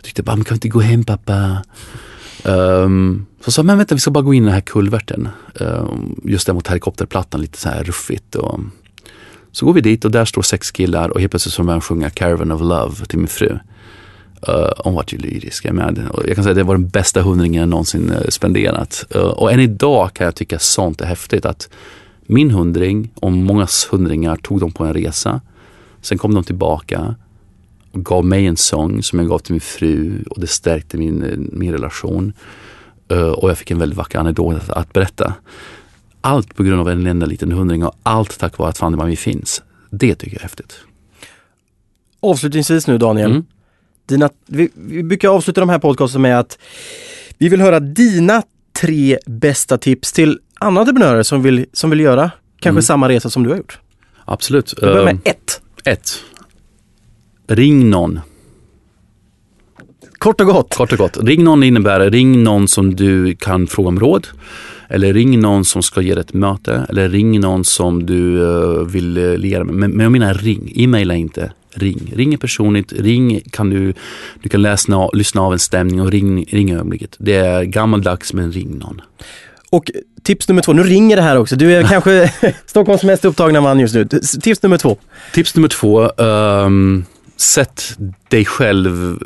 jag 0.00 0.04
tyckte 0.04 0.22
bara, 0.22 0.36
men 0.36 0.44
kan 0.44 0.54
vi 0.54 0.56
inte 0.56 0.68
gå 0.68 0.80
hem 0.80 1.04
pappa? 1.04 1.62
Um, 2.44 3.26
så 3.44 3.50
sa 3.52 3.62
men 3.62 3.78
vänta 3.78 3.94
vi 3.94 4.00
ska 4.00 4.10
bara 4.10 4.24
gå 4.24 4.34
in 4.34 4.42
i 4.42 4.46
den 4.46 4.54
här 4.54 4.60
kulverten. 4.60 5.28
Um, 5.54 6.20
just 6.24 6.46
där 6.46 6.54
mot 6.54 6.68
helikopterplattan, 6.68 7.40
lite 7.40 7.58
så 7.58 7.68
här 7.68 7.84
ruffigt. 7.84 8.34
Och, 8.34 8.60
så 9.52 9.66
går 9.66 9.72
vi 9.72 9.80
dit 9.80 10.04
och 10.04 10.10
där 10.10 10.24
står 10.24 10.42
sex 10.42 10.70
killar 10.70 11.08
och 11.08 11.20
helt 11.20 11.32
plötsligt 11.32 11.54
så 11.54 11.62
börjar 11.62 11.80
sjunga 11.80 12.10
Caravan 12.10 12.52
of 12.52 12.60
Love 12.60 13.06
till 13.06 13.18
min 13.18 13.28
fru. 13.28 13.58
Uh, 14.48 14.72
hon 14.78 14.94
var 14.94 15.04
ju 15.08 15.18
lyrisk. 15.18 15.64
Jag, 15.64 15.74
med. 15.74 16.08
jag 16.26 16.34
kan 16.34 16.44
säga 16.44 16.50
att 16.50 16.56
det 16.56 16.62
var 16.62 16.74
den 16.74 16.88
bästa 16.88 17.22
hundringen 17.22 17.60
jag 17.60 17.68
någonsin 17.68 18.10
uh, 18.10 18.28
spenderat. 18.28 19.04
Uh, 19.16 19.22
och 19.22 19.52
än 19.52 19.60
idag 19.60 20.14
kan 20.14 20.24
jag 20.24 20.34
tycka 20.34 20.58
sånt 20.58 21.00
är 21.00 21.06
häftigt. 21.06 21.44
Att 21.44 21.68
min 22.22 22.50
hundring 22.50 23.10
och 23.14 23.32
mångas 23.32 23.88
hundringar 23.90 24.36
tog 24.36 24.60
dem 24.60 24.72
på 24.72 24.84
en 24.84 24.94
resa. 24.94 25.40
Sen 26.00 26.18
kom 26.18 26.34
de 26.34 26.44
tillbaka 26.44 27.14
och 27.92 28.04
gav 28.04 28.24
mig 28.24 28.46
en 28.46 28.56
sång 28.56 29.02
som 29.02 29.18
jag 29.18 29.28
gav 29.28 29.38
till 29.38 29.52
min 29.52 29.60
fru 29.60 30.22
och 30.30 30.40
det 30.40 30.46
stärkte 30.46 30.96
min, 30.96 31.48
min 31.52 31.72
relation. 31.72 32.32
och 33.36 33.50
jag 33.50 33.58
fick 33.58 33.70
en 33.70 33.78
väldigt 33.78 33.98
vacker 33.98 34.18
anekdot 34.18 34.56
att, 34.56 34.70
att 34.70 34.92
berätta. 34.92 35.34
Allt 36.20 36.54
på 36.54 36.62
grund 36.62 36.80
av 36.80 36.88
en 36.88 37.06
enda 37.06 37.26
liten 37.26 37.52
hundring 37.52 37.84
och 37.84 37.94
allt 38.02 38.38
tack 38.38 38.58
vare 38.58 38.68
att 38.68 38.78
Fanny 38.78 39.16
finns. 39.16 39.62
Det 39.90 40.14
tycker 40.14 40.36
jag 40.36 40.40
är 40.40 40.42
häftigt. 40.42 40.80
Avslutningsvis 42.20 42.86
nu 42.86 42.98
Daniel. 42.98 43.30
Mm. 43.30 43.44
Dina, 44.10 44.30
vi, 44.46 44.70
vi 44.74 45.02
brukar 45.02 45.28
avsluta 45.28 45.60
de 45.60 45.68
här 45.68 45.78
podcasten 45.78 46.22
med 46.22 46.38
att 46.38 46.58
vi 47.38 47.48
vill 47.48 47.60
höra 47.60 47.80
dina 47.80 48.42
tre 48.80 49.18
bästa 49.26 49.78
tips 49.78 50.12
till 50.12 50.38
andra 50.58 50.80
entreprenörer 50.80 51.22
som 51.22 51.42
vill, 51.42 51.66
som 51.72 51.90
vill 51.90 52.00
göra 52.00 52.30
kanske 52.50 52.70
mm. 52.70 52.82
samma 52.82 53.08
resa 53.08 53.30
som 53.30 53.42
du 53.42 53.50
har 53.50 53.56
gjort. 53.56 53.78
Absolut. 54.24 54.74
Vi 54.76 54.80
börjar 54.86 55.04
med 55.04 55.14
uh, 55.14 55.20
ett. 55.24 55.60
Ett. 55.84 56.10
Ring 57.48 57.90
någon. 57.90 58.20
Kort 60.18 60.40
och 60.40 60.46
gott. 60.46 60.74
Kort 60.74 60.92
och 60.92 60.98
gott. 60.98 61.16
Ring 61.16 61.44
någon 61.44 61.62
innebär 61.62 62.10
ring 62.10 62.42
någon 62.42 62.68
som 62.68 62.96
du 62.96 63.34
kan 63.34 63.66
fråga 63.66 63.88
om 63.88 64.00
råd. 64.00 64.28
Eller 64.90 65.12
ring 65.12 65.40
någon 65.40 65.64
som 65.64 65.82
ska 65.82 66.00
ge 66.00 66.14
dig 66.14 66.20
ett 66.20 66.32
möte. 66.32 66.86
Eller 66.88 67.08
ring 67.08 67.40
någon 67.40 67.64
som 67.64 68.06
du 68.06 68.38
uh, 68.38 68.84
vill 68.84 69.18
uh, 69.18 69.38
lira 69.38 69.64
med. 69.64 69.74
Men, 69.74 69.90
men 69.90 70.00
jag 70.00 70.12
menar 70.12 70.34
ring, 70.34 70.72
e-maila 70.76 71.14
inte. 71.14 71.52
Ring. 71.74 72.12
Ring 72.16 72.38
personligt, 72.38 72.92
ring 72.92 73.40
kan 73.50 73.70
du, 73.70 73.94
du 74.42 74.48
kan 74.48 74.62
läsa, 74.62 75.10
lyssna 75.12 75.40
av 75.40 75.52
en 75.52 75.58
stämning 75.58 76.00
och 76.00 76.10
ring, 76.10 76.44
ring 76.44 76.72
ögonblicket. 76.72 77.16
Det 77.18 77.34
är 77.34 77.64
gammaldags 77.64 78.32
men 78.32 78.52
ring 78.52 78.78
någon. 78.78 79.00
Och 79.70 79.90
tips 80.22 80.48
nummer 80.48 80.62
två, 80.62 80.72
nu 80.72 80.82
ringer 80.82 81.16
det 81.16 81.22
här 81.22 81.36
också. 81.38 81.56
Du 81.56 81.72
är 81.72 81.82
kanske 81.82 82.32
Stockholms 82.66 83.02
mest 83.02 83.24
upptagna 83.24 83.60
man 83.60 83.80
just 83.80 83.94
nu. 83.94 84.08
Tips 84.42 84.62
nummer 84.62 84.78
två. 84.78 84.98
Tips 85.32 85.54
nummer 85.54 85.68
två, 85.68 86.10
um, 86.10 87.04
sätt 87.36 87.98
dig 88.28 88.44
själv 88.44 89.18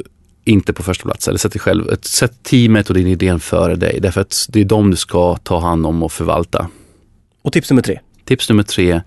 inte 0.44 0.72
på 0.72 0.82
första 0.82 1.04
plats. 1.04 1.28
Eller 1.28 1.38
sätt 1.38 1.52
dig 1.52 1.60
själv, 1.60 1.96
sätt 2.00 2.42
teamet 2.42 2.88
och 2.88 2.96
din 2.96 3.06
idé 3.06 3.38
före 3.38 3.76
dig. 3.76 3.98
Därför 4.00 4.20
att 4.20 4.46
det 4.48 4.60
är 4.60 4.64
dem 4.64 4.90
du 4.90 4.96
ska 4.96 5.36
ta 5.36 5.60
hand 5.60 5.86
om 5.86 6.02
och 6.02 6.12
förvalta. 6.12 6.68
Och 7.42 7.52
tips 7.52 7.70
nummer 7.70 7.82
tre? 7.82 8.00
Tips 8.24 8.48
nummer 8.48 8.62
tre, 8.62 9.00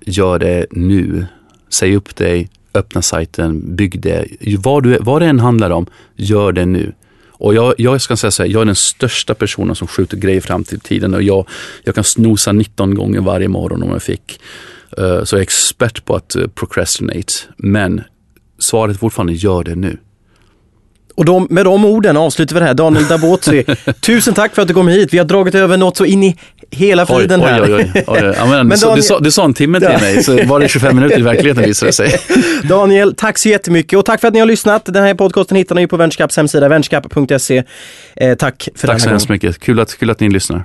gör 0.00 0.38
det 0.38 0.66
nu. 0.70 1.26
Säg 1.68 1.96
upp 1.96 2.16
dig, 2.16 2.48
öppna 2.74 3.02
sajten, 3.02 3.76
bygg 3.76 4.00
det. 4.00 4.26
Vad, 4.58 4.82
du, 4.82 4.98
vad 5.00 5.22
det 5.22 5.26
än 5.26 5.40
handlar 5.40 5.70
om, 5.70 5.86
gör 6.16 6.52
det 6.52 6.66
nu. 6.66 6.92
Och 7.38 7.54
jag, 7.54 7.74
jag 7.78 8.00
ska 8.00 8.16
säga 8.16 8.30
så 8.30 8.42
här, 8.42 8.50
jag 8.50 8.60
är 8.60 8.64
den 8.64 8.74
största 8.74 9.34
personen 9.34 9.76
som 9.76 9.88
skjuter 9.88 10.16
grejer 10.16 10.40
fram 10.40 10.64
till 10.64 10.80
tiden 10.80 11.14
och 11.14 11.22
jag, 11.22 11.48
jag 11.84 11.94
kan 11.94 12.04
snosa 12.04 12.52
19 12.52 12.94
gånger 12.94 13.20
varje 13.20 13.48
morgon 13.48 13.82
om 13.82 13.90
jag 13.90 14.02
fick. 14.02 14.40
Uh, 14.98 15.24
så 15.24 15.36
jag 15.36 15.40
är 15.40 15.42
expert 15.42 16.04
på 16.04 16.16
att 16.16 16.36
uh, 16.36 16.46
procrastinate. 16.46 17.32
Men 17.56 18.02
svaret 18.58 18.94
är 18.94 18.98
fortfarande, 18.98 19.32
gör 19.32 19.64
det 19.64 19.74
nu. 19.74 19.98
Och 21.16 21.24
de, 21.24 21.46
med 21.50 21.64
de 21.64 21.84
orden 21.84 22.16
avslutar 22.16 22.54
vi 22.54 22.60
det 22.60 22.66
här. 22.66 22.74
Daniel 22.74 23.06
Dabotzi, 23.08 23.64
tusen 24.00 24.34
tack 24.34 24.54
för 24.54 24.62
att 24.62 24.68
du 24.68 24.74
kom 24.74 24.88
hit. 24.88 25.14
Vi 25.14 25.18
har 25.18 25.24
dragit 25.24 25.54
över 25.54 25.76
något 25.76 25.96
så 25.96 26.04
in 26.04 26.22
i 26.22 26.36
hela 26.70 27.06
friden 27.06 27.40
här. 27.40 27.62
Oj, 27.62 27.74
oj, 27.74 27.92
oj. 27.94 28.04
oj. 28.06 28.34
Ja, 28.36 28.46
men, 28.46 28.66
men 28.68 28.78
Daniel... 28.78 28.96
du, 28.96 29.02
sa, 29.02 29.18
du 29.18 29.30
sa 29.30 29.44
en 29.44 29.54
timme 29.54 29.80
till 29.80 29.88
mig, 29.88 30.22
så 30.22 30.44
var 30.44 30.60
det 30.60 30.68
25 30.68 30.96
minuter 30.96 31.18
i 31.18 31.22
verkligheten 31.22 31.64
visade 31.64 31.88
det 31.88 31.92
sig. 31.92 32.20
Daniel, 32.68 33.14
tack 33.14 33.38
så 33.38 33.48
jättemycket 33.48 33.98
och 33.98 34.04
tack 34.04 34.20
för 34.20 34.28
att 34.28 34.34
ni 34.34 34.40
har 34.40 34.46
lyssnat. 34.46 34.84
Den 34.84 35.02
här 35.02 35.14
podcasten 35.14 35.56
hittar 35.56 35.74
ni 35.74 35.86
på 35.86 35.96
Venturecaps 35.96 36.36
hemsida, 36.36 36.68
venturecap.se. 36.68 37.62
Eh, 38.16 38.34
tack 38.34 38.68
för 38.74 38.80
tack 38.80 38.80
den 38.80 38.90
här 38.90 38.94
Tack 38.94 39.00
så 39.00 39.08
hemskt 39.08 39.28
mycket. 39.28 39.60
Kul 39.60 39.80
att, 39.80 39.98
kul 39.98 40.10
att 40.10 40.20
ni 40.20 40.28
lyssnar. 40.28 40.64